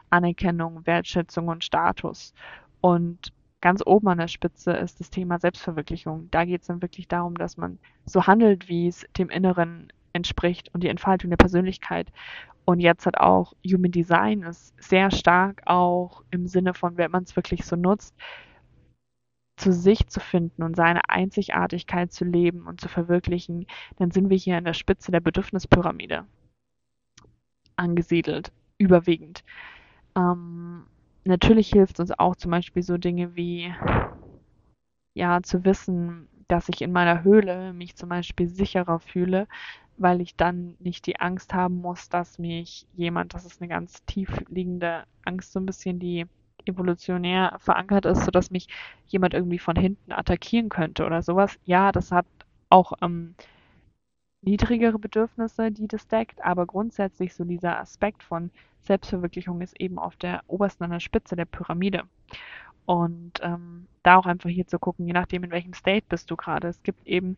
Anerkennung, 0.09 0.87
Wertschätzung 0.87 1.49
und 1.49 1.65
Status. 1.65 2.33
Und 2.81 3.35
ganz 3.61 3.83
oben 3.85 4.09
an 4.09 4.17
der 4.17 4.29
Spitze 4.29 4.73
ist 4.73 5.01
das 5.01 5.11
Thema 5.11 5.39
Selbstverwirklichung. 5.39 6.29
Da 6.31 6.47
geht 6.47 6.63
es 6.63 6.69
dann 6.69 6.81
wirklich 6.81 7.09
darum, 7.09 7.37
dass 7.37 7.59
man 7.59 7.79
so 8.07 8.27
handelt, 8.27 8.69
wie 8.69 8.89
es 8.89 9.07
dem 9.19 9.29
inneren 9.29 9.93
entspricht 10.13 10.73
und 10.75 10.83
die 10.83 10.89
Entfaltung 10.89 11.31
der 11.31 11.37
Persönlichkeit. 11.37 12.13
Und 12.65 12.81
jetzt 12.81 13.07
hat 13.07 13.19
auch 13.19 13.55
Human 13.67 13.91
Design 13.91 14.43
ist 14.43 14.75
sehr 14.83 15.11
stark 15.11 15.63
auch 15.67 16.23
im 16.31 16.47
Sinne 16.47 16.75
von, 16.75 16.97
wenn 16.97 17.11
man 17.11 17.25
es 17.25 17.35
wirklich 17.37 17.65
so 17.65 17.77
nutzt, 17.77 18.15
zu 19.57 19.73
sich 19.73 20.07
zu 20.07 20.21
finden 20.21 20.63
und 20.63 20.75
seine 20.75 21.09
Einzigartigkeit 21.09 22.13
zu 22.13 22.25
leben 22.25 22.67
und 22.67 22.81
zu 22.81 22.89
verwirklichen, 22.89 23.67
dann 23.97 24.11
sind 24.11 24.31
wir 24.31 24.37
hier 24.37 24.57
an 24.57 24.65
der 24.65 24.73
Spitze 24.75 25.13
der 25.13 25.21
Bedürfnispyramide 25.21 26.27
angesiedelt, 27.77 28.53
überwiegend. 28.79 29.45
Ähm, 30.17 30.87
natürlich 31.25 31.71
hilft 31.71 32.01
uns 32.01 32.11
auch 32.19 32.37
zum 32.37 32.51
Beispiel 32.51 32.83
so 32.83 32.97
Dinge 32.97 33.35
wie, 33.37 33.75
ja, 35.15 35.43
zu 35.43 35.65
wissen, 35.65 36.29
dass 36.51 36.69
ich 36.69 36.83
in 36.83 36.93
meiner 36.93 37.23
Höhle 37.23 37.73
mich 37.73 37.97
zum 37.97 38.09
Beispiel 38.09 38.49
sicherer 38.49 38.99
fühle, 38.99 39.47
weil 39.97 40.21
ich 40.21 40.35
dann 40.35 40.77
nicht 40.79 41.07
die 41.07 41.21
Angst 41.21 41.55
haben 41.55 41.77
muss, 41.77 42.09
dass 42.09 42.39
mich 42.39 42.87
jemand, 42.95 43.35
das 43.35 43.45
ist 43.45 43.61
eine 43.61 43.69
ganz 43.69 44.05
tief 44.07 44.31
liegende 44.49 45.05
Angst, 45.25 45.53
so 45.53 45.61
ein 45.61 45.67
bisschen 45.67 45.99
die 45.99 46.27
evolutionär 46.65 47.57
verankert 47.59 48.07
ist, 48.07 48.25
sodass 48.25 48.51
mich 48.51 48.69
jemand 49.07 49.35
irgendwie 49.35 49.59
von 49.59 49.77
hinten 49.77 50.13
attackieren 50.13 50.69
könnte 50.69 51.05
oder 51.07 51.23
sowas. 51.23 51.59
Ja, 51.65 51.93
das 51.93 52.13
hat 52.13 52.27
auch 52.69 52.93
ähm, 53.03 53.35
niedrigere 54.43 54.99
Bedürfnisse, 54.99 55.71
die 55.71 55.89
das 55.89 56.09
deckt, 56.09 56.43
aber 56.43 56.67
grundsätzlich 56.67 57.35
so 57.35 57.45
dieser 57.45 57.79
Aspekt 57.79 58.23
von 58.23 58.51
Selbstverwirklichung 58.83 59.61
ist 59.61 59.79
eben 59.81 59.99
auf 59.99 60.17
der 60.17 60.43
obersten 60.47 60.85
an 60.85 60.91
der 60.91 61.01
Spitze 61.01 61.37
der 61.37 61.45
Pyramide. 61.45 62.05
Und 62.87 63.33
ähm, 63.43 63.87
da 64.03 64.17
auch 64.17 64.27
einfach 64.27 64.51
hier 64.51 64.67
zu 64.67 64.79
gucken, 64.79 65.07
je 65.07 65.13
nachdem, 65.13 65.45
in 65.45 65.51
welchem 65.51 65.75
State 65.75 66.07
bist 66.09 66.31
du 66.31 66.37
gerade. 66.37 66.69
Es 66.69 66.83
gibt 66.83 67.07
eben 67.07 67.37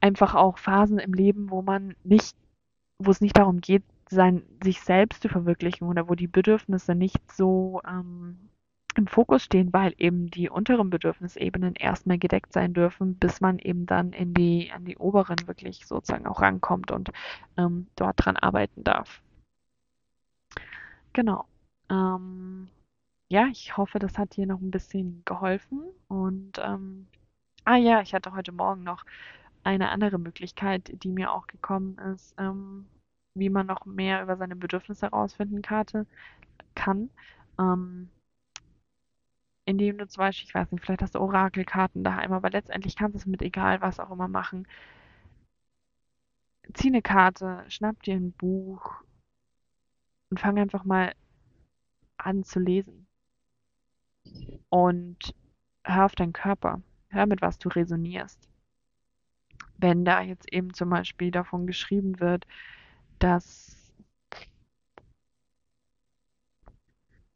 einfach 0.00 0.34
auch 0.34 0.58
Phasen 0.58 0.98
im 0.98 1.14
Leben, 1.14 1.50
wo 1.50 1.62
man 1.62 1.94
nicht, 2.04 2.36
wo 2.98 3.10
es 3.10 3.20
nicht 3.20 3.38
darum 3.38 3.60
geht, 3.60 3.84
sein, 4.10 4.42
sich 4.62 4.80
selbst 4.80 5.22
zu 5.22 5.28
verwirklichen 5.28 5.88
oder 5.88 6.08
wo 6.08 6.14
die 6.14 6.26
Bedürfnisse 6.26 6.94
nicht 6.94 7.32
so 7.32 7.80
ähm, 7.88 8.36
im 8.96 9.06
Fokus 9.06 9.42
stehen, 9.42 9.72
weil 9.72 9.94
eben 9.98 10.30
die 10.30 10.48
unteren 10.48 10.90
Bedürfnisebenen 10.90 11.74
erstmal 11.74 12.18
gedeckt 12.18 12.52
sein 12.52 12.74
dürfen, 12.74 13.16
bis 13.16 13.40
man 13.40 13.58
eben 13.58 13.86
dann 13.86 14.12
in 14.12 14.34
die, 14.34 14.70
an 14.72 14.84
die 14.84 14.96
oberen 14.98 15.36
wirklich 15.46 15.86
sozusagen 15.86 16.26
auch 16.26 16.40
rankommt 16.40 16.90
und 16.90 17.10
ähm, 17.56 17.86
dort 17.96 18.24
dran 18.24 18.36
arbeiten 18.36 18.84
darf. 18.84 19.20
Genau. 21.12 21.46
Ähm, 21.90 22.68
ja, 23.28 23.46
ich 23.48 23.76
hoffe, 23.76 23.98
das 23.98 24.18
hat 24.18 24.36
dir 24.36 24.46
noch 24.46 24.60
ein 24.60 24.70
bisschen 24.70 25.22
geholfen. 25.24 25.82
Und 26.08 26.58
ähm, 26.58 27.06
ah 27.64 27.76
ja, 27.76 28.00
ich 28.02 28.14
hatte 28.14 28.34
heute 28.34 28.52
Morgen 28.52 28.84
noch 28.84 29.04
eine 29.64 29.90
andere 29.90 30.18
Möglichkeit, 30.18 30.90
die 31.04 31.10
mir 31.10 31.32
auch 31.32 31.46
gekommen 31.46 31.98
ist, 32.14 32.34
ähm, 32.38 32.86
wie 33.34 33.50
man 33.50 33.66
noch 33.66 33.86
mehr 33.86 34.22
über 34.22 34.36
seine 34.36 34.56
Bedürfnisse 34.56 35.06
herausfinden 35.06 35.62
karte, 35.62 36.06
kann. 36.74 37.10
Ähm, 37.58 38.10
indem 39.66 39.98
du 39.98 40.06
zum 40.08 40.20
Beispiel, 40.22 40.48
ich 40.48 40.54
weiß 40.54 40.70
nicht, 40.72 40.84
vielleicht 40.84 41.02
hast 41.02 41.14
du 41.14 41.20
Orakelkarten 41.20 42.04
daheim, 42.04 42.32
aber 42.32 42.50
letztendlich 42.50 42.96
kannst 42.96 43.14
du 43.14 43.18
es 43.18 43.26
mit 43.26 43.42
egal 43.42 43.80
was 43.80 44.00
auch 44.00 44.10
immer 44.10 44.28
machen. 44.28 44.66
Zieh 46.74 46.88
eine 46.88 47.00
Karte, 47.02 47.64
schnapp 47.68 48.02
dir 48.02 48.14
ein 48.16 48.32
Buch 48.32 49.02
und 50.30 50.38
fang 50.40 50.58
einfach 50.58 50.84
mal 50.84 51.14
an 52.18 52.44
zu 52.44 52.58
lesen. 52.60 53.03
Und 54.68 55.34
hör 55.84 56.06
auf 56.06 56.14
deinen 56.14 56.32
Körper. 56.32 56.82
Hör 57.08 57.26
mit 57.26 57.42
was 57.42 57.58
du 57.58 57.68
resonierst 57.68 58.48
wenn 59.78 60.04
da 60.04 60.22
jetzt 60.22 60.52
eben 60.52 60.72
zum 60.72 60.90
Beispiel 60.90 61.30
davon 61.30 61.66
geschrieben 61.66 62.20
wird, 62.20 62.46
dass 63.18 63.76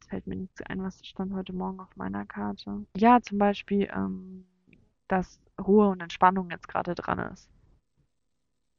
es 0.01 0.07
fällt 0.07 0.27
mir 0.27 0.35
nichts 0.35 0.61
ein, 0.63 0.81
was 0.81 1.05
stand 1.05 1.33
heute 1.33 1.53
Morgen 1.53 1.79
auf 1.79 1.95
meiner 1.95 2.25
Karte. 2.25 2.85
Ja, 2.97 3.21
zum 3.21 3.37
Beispiel, 3.37 3.87
ähm, 3.93 4.45
dass 5.07 5.39
Ruhe 5.61 5.89
und 5.89 6.01
Entspannung 6.01 6.49
jetzt 6.49 6.67
gerade 6.67 6.95
dran 6.95 7.19
ist. 7.31 7.49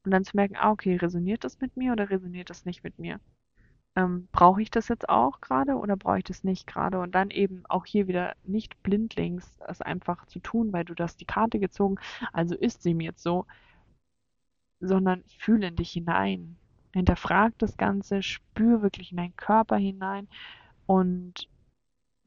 Und 0.04 0.12
dann 0.12 0.24
zu 0.24 0.34
merken, 0.34 0.56
ah, 0.56 0.70
okay, 0.70 0.96
resoniert 0.96 1.44
das 1.44 1.60
mit 1.60 1.76
mir 1.76 1.92
oder 1.92 2.10
resoniert 2.10 2.50
das 2.50 2.64
nicht 2.64 2.82
mit 2.82 2.98
mir? 2.98 3.20
Ähm, 3.96 4.29
brauche 4.31 4.62
ich 4.62 4.70
das 4.70 4.88
jetzt 4.88 5.09
auch 5.09 5.40
gerade 5.40 5.74
oder 5.74 5.96
brauche 5.96 6.18
ich 6.18 6.24
das 6.24 6.44
nicht 6.44 6.66
gerade? 6.66 7.00
Und 7.00 7.14
dann 7.14 7.31
eben 7.31 7.64
auch 7.68 7.85
hier 7.85 8.07
wieder 8.07 8.35
nicht 8.44 8.81
blindlings 8.83 9.59
es 9.66 9.83
einfach 9.83 10.26
zu 10.26 10.38
tun, 10.38 10.72
weil 10.72 10.85
du 10.85 10.94
das 10.94 11.16
die 11.16 11.24
Karte 11.24 11.59
gezogen, 11.59 11.96
also 12.33 12.55
ist 12.55 12.83
sie 12.83 12.94
mir 12.94 13.07
jetzt 13.07 13.22
so, 13.22 13.46
sondern 14.81 15.24
fühle 15.38 15.68
in 15.68 15.76
dich 15.76 15.90
hinein. 15.92 16.57
Hinterfrag 16.92 17.53
das 17.59 17.76
Ganze, 17.76 18.22
spür 18.22 18.83
wirklich 18.83 19.11
in 19.11 19.16
deinen 19.18 19.37
Körper 19.37 19.76
hinein 19.76 20.29
und 20.87 21.48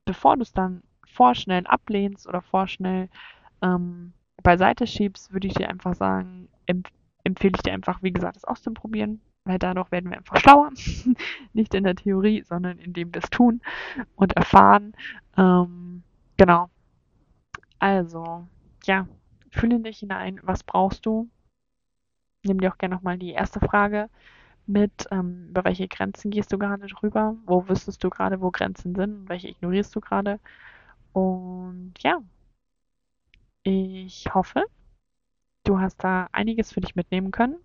bevor 0.06 0.36
du 0.36 0.44
es 0.44 0.54
dann 0.54 0.84
vorschnell 1.06 1.66
ablehnst 1.68 2.28
oder 2.28 2.42
vorschnell 2.42 3.10
ähm, 3.62 4.14
beiseite 4.42 4.88
schiebst, 4.88 5.34
würde 5.34 5.48
ich 5.48 5.54
dir 5.54 5.70
einfach 5.70 5.96
sagen, 5.96 6.50
empf 6.66 6.90
empfehle 7.26 7.54
ich 7.56 7.62
dir 7.64 7.74
einfach, 7.74 8.04
wie 8.04 8.12
gesagt, 8.12 8.36
das 8.36 8.44
auszuprobieren 8.44 9.22
weil 9.46 9.60
dadurch 9.60 9.92
werden 9.92 10.10
wir 10.10 10.18
einfach 10.18 10.38
schlauer. 10.38 10.72
Nicht 11.54 11.74
in 11.74 11.84
der 11.84 11.96
Theorie, 11.96 12.44
sondern 12.44 12.78
indem 12.80 13.14
wir 13.14 13.24
es 13.24 13.30
tun 13.30 13.62
und 14.16 14.34
erfahren. 14.38 14.94
Ähm, 15.38 16.04
genau. 16.38 16.70
Also, 17.78 18.48
ja, 18.86 19.08
fühle 19.52 19.80
dich 19.80 20.00
hinein. 20.00 20.40
Was 20.42 20.64
brauchst 20.64 21.06
du? 21.06 21.30
Nimm 22.46 22.60
dir 22.62 22.72
auch 22.72 22.78
gerne 22.78 22.96
nochmal 22.96 23.18
die 23.18 23.32
erste 23.32 23.60
Frage 23.60 24.10
mit. 24.68 25.08
Ähm, 25.12 25.48
über 25.50 25.66
welche 25.66 25.88
Grenzen 25.88 26.32
gehst 26.32 26.52
du 26.54 26.58
gerade 26.60 26.88
drüber? 26.88 27.38
Wo 27.46 27.68
wüsstest 27.70 28.04
du 28.04 28.10
gerade, 28.10 28.42
wo 28.42 28.52
Grenzen 28.52 28.96
sind? 28.96 29.30
Welche 29.30 29.50
ignorierst 29.50 29.96
du 29.96 30.02
gerade? 30.02 30.40
Und 31.14 31.94
ja, 32.00 32.22
Ich 33.64 34.34
hoffe, 34.34 34.64
du 35.66 35.80
hast 35.80 35.98
da 36.04 36.30
einiges 36.32 36.72
für 36.72 36.80
dich 36.82 36.96
mitnehmen 36.96 37.32
können. 37.32 37.58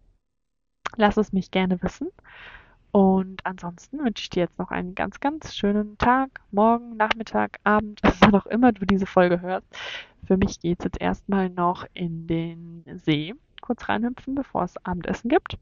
Lass 0.97 1.17
es 1.17 1.33
mich 1.33 1.51
gerne 1.51 1.83
wissen. 1.83 2.09
Und 2.91 3.45
ansonsten 3.45 3.99
wünsche 3.99 4.23
ich 4.23 4.31
dir 4.31 4.45
jetzt 4.45 4.59
noch 4.59 4.71
einen 4.71 4.95
ganz, 4.95 5.21
ganz 5.21 5.55
schönen 5.55 5.99
Tag, 5.99 6.41
morgen, 6.51 6.97
Nachmittag, 6.97 7.61
Abend, 7.65 8.01
wann 8.21 8.35
auch 8.35 8.47
immer 8.47 8.73
du 8.73 8.87
diese 8.87 9.07
Folge 9.07 9.41
hörst. 9.41 9.67
Für 10.27 10.37
mich 10.37 10.61
geht 10.61 10.81
es 10.81 10.85
jetzt 10.85 11.01
erstmal 11.01 11.51
noch 11.51 11.85
in 11.95 12.27
den 12.27 12.85
See, 13.05 13.35
kurz 13.61 13.89
reinhüpfen, 13.89 14.35
bevor 14.35 14.65
es 14.65 14.77
Abendessen 14.85 15.29
gibt. 15.29 15.59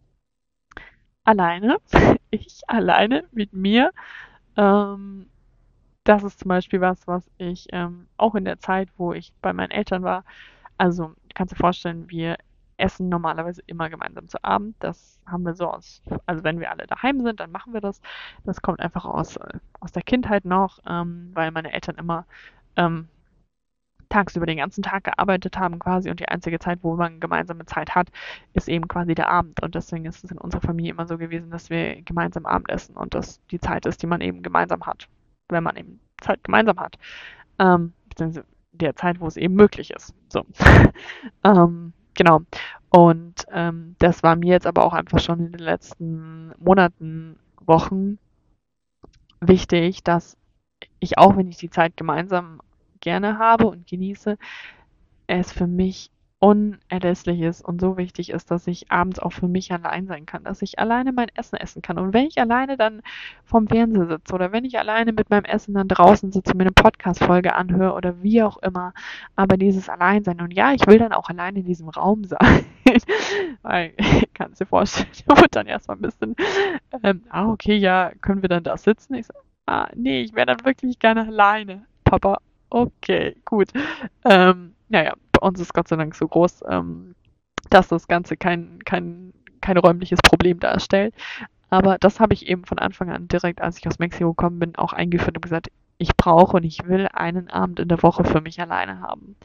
Alleine, 1.24 1.78
ich 2.30 2.60
alleine 2.68 3.24
mit 3.32 3.52
mir. 3.52 3.90
Ähm, 4.56 5.28
das 6.04 6.22
ist 6.22 6.38
zum 6.38 6.48
Beispiel 6.48 6.80
was, 6.80 7.06
was 7.08 7.28
ich 7.38 7.66
ähm, 7.72 8.06
auch 8.16 8.36
in 8.36 8.44
der 8.44 8.60
Zeit, 8.60 8.88
wo 8.96 9.12
ich 9.12 9.32
bei 9.42 9.52
meinen 9.52 9.72
Eltern 9.72 10.04
war, 10.04 10.24
also 10.78 11.14
kannst 11.34 11.52
du 11.52 11.56
dir 11.56 11.60
vorstellen, 11.60 12.10
wir 12.10 12.36
essen 12.78 13.08
normalerweise 13.08 13.62
immer 13.66 13.90
gemeinsam 13.90 14.28
zu 14.28 14.42
Abend. 14.44 14.76
Das 14.80 15.20
haben 15.26 15.44
wir 15.44 15.54
so 15.54 15.70
aus, 15.70 16.02
also 16.26 16.44
wenn 16.44 16.60
wir 16.60 16.70
alle 16.70 16.86
daheim 16.86 17.20
sind, 17.22 17.40
dann 17.40 17.50
machen 17.50 17.72
wir 17.72 17.80
das. 17.80 18.00
Das 18.44 18.62
kommt 18.62 18.80
einfach 18.80 19.04
aus, 19.04 19.36
äh, 19.36 19.58
aus 19.80 19.92
der 19.92 20.02
Kindheit 20.02 20.44
noch, 20.44 20.78
ähm, 20.86 21.30
weil 21.34 21.50
meine 21.50 21.72
Eltern 21.72 21.96
immer 21.96 22.26
ähm, 22.76 23.08
tagsüber 24.08 24.46
den 24.46 24.58
ganzen 24.58 24.82
Tag 24.82 25.04
gearbeitet 25.04 25.58
haben 25.58 25.78
quasi 25.78 26.10
und 26.10 26.20
die 26.20 26.28
einzige 26.28 26.58
Zeit, 26.58 26.78
wo 26.82 26.96
man 26.96 27.20
gemeinsame 27.20 27.66
Zeit 27.66 27.94
hat, 27.94 28.08
ist 28.54 28.68
eben 28.68 28.88
quasi 28.88 29.14
der 29.14 29.28
Abend. 29.28 29.62
Und 29.62 29.74
deswegen 29.74 30.04
ist 30.04 30.24
es 30.24 30.30
in 30.30 30.38
unserer 30.38 30.60
Familie 30.62 30.92
immer 30.92 31.06
so 31.06 31.18
gewesen, 31.18 31.50
dass 31.50 31.70
wir 31.70 32.02
gemeinsam 32.02 32.46
Abend 32.46 32.70
essen 32.70 32.96
und 32.96 33.14
das 33.14 33.40
die 33.50 33.60
Zeit 33.60 33.86
ist, 33.86 34.02
die 34.02 34.06
man 34.06 34.20
eben 34.20 34.42
gemeinsam 34.42 34.84
hat, 34.86 35.08
wenn 35.48 35.64
man 35.64 35.76
eben 35.76 36.00
Zeit 36.20 36.42
gemeinsam 36.44 36.78
hat. 36.78 36.96
Ähm, 37.58 37.92
beziehungsweise 38.08 38.46
der 38.72 38.94
Zeit, 38.96 39.20
wo 39.20 39.26
es 39.26 39.36
eben 39.36 39.54
möglich 39.54 39.90
ist. 39.90 40.14
So. 40.28 40.44
ähm, 41.44 41.92
genau. 42.16 42.40
Und 42.90 43.46
ähm, 43.52 43.94
das 43.98 44.22
war 44.22 44.36
mir 44.36 44.52
jetzt 44.52 44.66
aber 44.66 44.84
auch 44.84 44.94
einfach 44.94 45.20
schon 45.20 45.40
in 45.40 45.52
den 45.52 45.60
letzten 45.60 46.52
Monaten, 46.58 47.38
Wochen 47.66 48.18
wichtig, 49.40 50.04
dass 50.04 50.36
ich 51.00 51.18
auch, 51.18 51.36
wenn 51.36 51.48
ich 51.48 51.56
die 51.56 51.70
Zeit 51.70 51.96
gemeinsam 51.96 52.60
gerne 53.00 53.38
habe 53.38 53.66
und 53.66 53.86
genieße, 53.86 54.38
es 55.26 55.52
für 55.52 55.66
mich 55.66 56.10
unerlässlich 56.38 57.40
ist 57.40 57.64
und 57.64 57.80
so 57.80 57.96
wichtig 57.96 58.30
ist, 58.30 58.50
dass 58.50 58.66
ich 58.66 58.90
abends 58.90 59.18
auch 59.18 59.32
für 59.32 59.48
mich 59.48 59.72
allein 59.72 60.06
sein 60.06 60.26
kann, 60.26 60.44
dass 60.44 60.60
ich 60.60 60.78
alleine 60.78 61.12
mein 61.12 61.28
Essen 61.34 61.56
essen 61.56 61.80
kann. 61.80 61.98
Und 61.98 62.12
wenn 62.12 62.26
ich 62.26 62.38
alleine 62.38 62.76
dann 62.76 63.00
vom 63.44 63.66
Fernseher 63.66 64.06
sitze 64.06 64.34
oder 64.34 64.52
wenn 64.52 64.64
ich 64.66 64.78
alleine 64.78 65.12
mit 65.12 65.30
meinem 65.30 65.46
Essen 65.46 65.72
dann 65.72 65.88
draußen 65.88 66.32
sitze 66.32 66.54
mir 66.54 66.64
eine 66.64 66.72
Podcast-Folge 66.72 67.54
anhöre 67.54 67.94
oder 67.94 68.22
wie 68.22 68.42
auch 68.42 68.58
immer, 68.58 68.92
aber 69.34 69.56
dieses 69.56 69.88
Alleinsein 69.88 70.40
und 70.42 70.52
ja, 70.52 70.72
ich 70.72 70.86
will 70.86 70.98
dann 70.98 71.14
auch 71.14 71.30
alleine 71.30 71.60
in 71.60 71.66
diesem 71.66 71.88
Raum 71.88 72.24
sein, 72.24 72.66
weil, 73.62 73.94
kannst 74.34 74.60
dir 74.60 74.66
vorstellen, 74.66 75.08
da 75.26 75.36
wird 75.40 75.56
dann 75.56 75.66
erstmal 75.66 75.96
ein 75.96 76.02
bisschen, 76.02 76.36
ähm, 77.02 77.22
ah, 77.30 77.48
okay, 77.48 77.76
ja, 77.76 78.12
können 78.20 78.42
wir 78.42 78.50
dann 78.50 78.62
da 78.62 78.76
sitzen? 78.76 79.14
Ich 79.14 79.26
so, 79.26 79.34
ah, 79.66 79.88
nee, 79.94 80.20
ich 80.20 80.34
wäre 80.34 80.46
dann 80.46 80.64
wirklich 80.64 80.98
gerne 80.98 81.26
alleine. 81.26 81.86
Papa, 82.04 82.38
okay, 82.68 83.36
gut. 83.44 83.68
Ähm, 84.24 84.74
naja, 84.88 85.14
bei 85.38 85.46
uns 85.46 85.60
ist 85.60 85.74
Gott 85.74 85.88
sei 85.88 85.96
Dank 85.96 86.14
so 86.14 86.26
groß, 86.26 86.64
ähm, 86.68 87.14
dass 87.70 87.88
das 87.88 88.08
Ganze 88.08 88.36
kein, 88.36 88.78
kein, 88.84 89.32
kein 89.60 89.76
räumliches 89.76 90.20
Problem 90.22 90.60
darstellt. 90.60 91.14
Aber 91.68 91.98
das 91.98 92.20
habe 92.20 92.34
ich 92.34 92.48
eben 92.48 92.64
von 92.64 92.78
Anfang 92.78 93.10
an 93.10 93.28
direkt, 93.28 93.60
als 93.60 93.78
ich 93.78 93.86
aus 93.88 93.98
Mexiko 93.98 94.34
gekommen 94.34 94.58
bin, 94.58 94.76
auch 94.76 94.92
eingeführt 94.92 95.36
und 95.36 95.42
gesagt, 95.42 95.70
ich 95.98 96.16
brauche 96.16 96.58
und 96.58 96.64
ich 96.64 96.86
will 96.86 97.08
einen 97.12 97.50
Abend 97.50 97.80
in 97.80 97.88
der 97.88 98.02
Woche 98.02 98.24
für 98.24 98.40
mich 98.40 98.60
alleine 98.60 99.00
haben. 99.00 99.36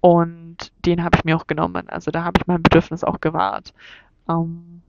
Und 0.00 0.72
den 0.86 1.02
habe 1.02 1.16
ich 1.16 1.24
mir 1.24 1.36
auch 1.36 1.46
genommen. 1.46 1.88
Also 1.88 2.10
da 2.10 2.24
habe 2.24 2.38
ich 2.40 2.46
mein 2.46 2.62
Bedürfnis 2.62 3.02
auch 3.02 3.20
gewahrt. 3.20 3.74
Ähm, 4.28 4.82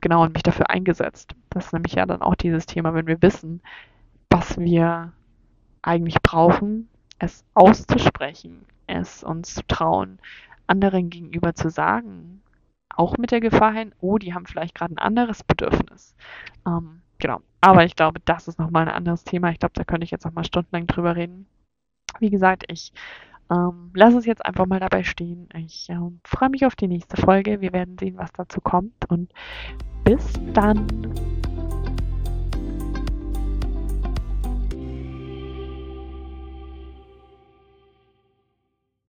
genau, 0.00 0.22
und 0.22 0.34
mich 0.34 0.42
dafür 0.42 0.70
eingesetzt. 0.70 1.34
Das 1.50 1.66
ist 1.66 1.72
nämlich 1.72 1.94
ja 1.94 2.06
dann 2.06 2.22
auch 2.22 2.36
dieses 2.36 2.66
Thema, 2.66 2.94
wenn 2.94 3.06
wir 3.06 3.20
wissen, 3.22 3.60
was 4.30 4.58
wir 4.58 5.12
eigentlich 5.82 6.20
brauchen, 6.22 6.88
es 7.18 7.44
auszusprechen, 7.54 8.64
es 8.86 9.22
uns 9.24 9.54
zu 9.54 9.66
trauen, 9.66 10.18
anderen 10.66 11.10
gegenüber 11.10 11.54
zu 11.54 11.70
sagen, 11.70 12.42
auch 12.88 13.16
mit 13.16 13.30
der 13.30 13.40
Gefahr 13.40 13.72
hin, 13.72 13.94
oh, 14.00 14.18
die 14.18 14.34
haben 14.34 14.46
vielleicht 14.46 14.74
gerade 14.74 14.94
ein 14.94 14.98
anderes 14.98 15.44
Bedürfnis. 15.44 16.14
Ähm, 16.66 17.02
genau. 17.18 17.40
Aber 17.60 17.84
ich 17.84 17.96
glaube, 17.96 18.20
das 18.24 18.48
ist 18.48 18.58
nochmal 18.58 18.88
ein 18.88 18.94
anderes 18.94 19.24
Thema. 19.24 19.50
Ich 19.50 19.58
glaube, 19.58 19.74
da 19.74 19.84
könnte 19.84 20.04
ich 20.04 20.10
jetzt 20.10 20.24
nochmal 20.24 20.44
stundenlang 20.44 20.86
drüber 20.86 21.16
reden. 21.16 21.46
Wie 22.18 22.30
gesagt, 22.30 22.64
ich 22.68 22.92
ähm, 23.50 23.90
lasse 23.94 24.18
es 24.18 24.26
jetzt 24.26 24.44
einfach 24.44 24.66
mal 24.66 24.80
dabei 24.80 25.04
stehen. 25.04 25.48
Ich 25.54 25.88
ähm, 25.90 26.20
freue 26.24 26.50
mich 26.50 26.66
auf 26.66 26.76
die 26.76 26.88
nächste 26.88 27.16
Folge. 27.16 27.60
Wir 27.60 27.72
werden 27.72 27.96
sehen, 27.98 28.18
was 28.18 28.32
dazu 28.32 28.60
kommt. 28.60 29.08
Und 29.08 29.32
bis 30.04 30.32
dann. 30.52 30.86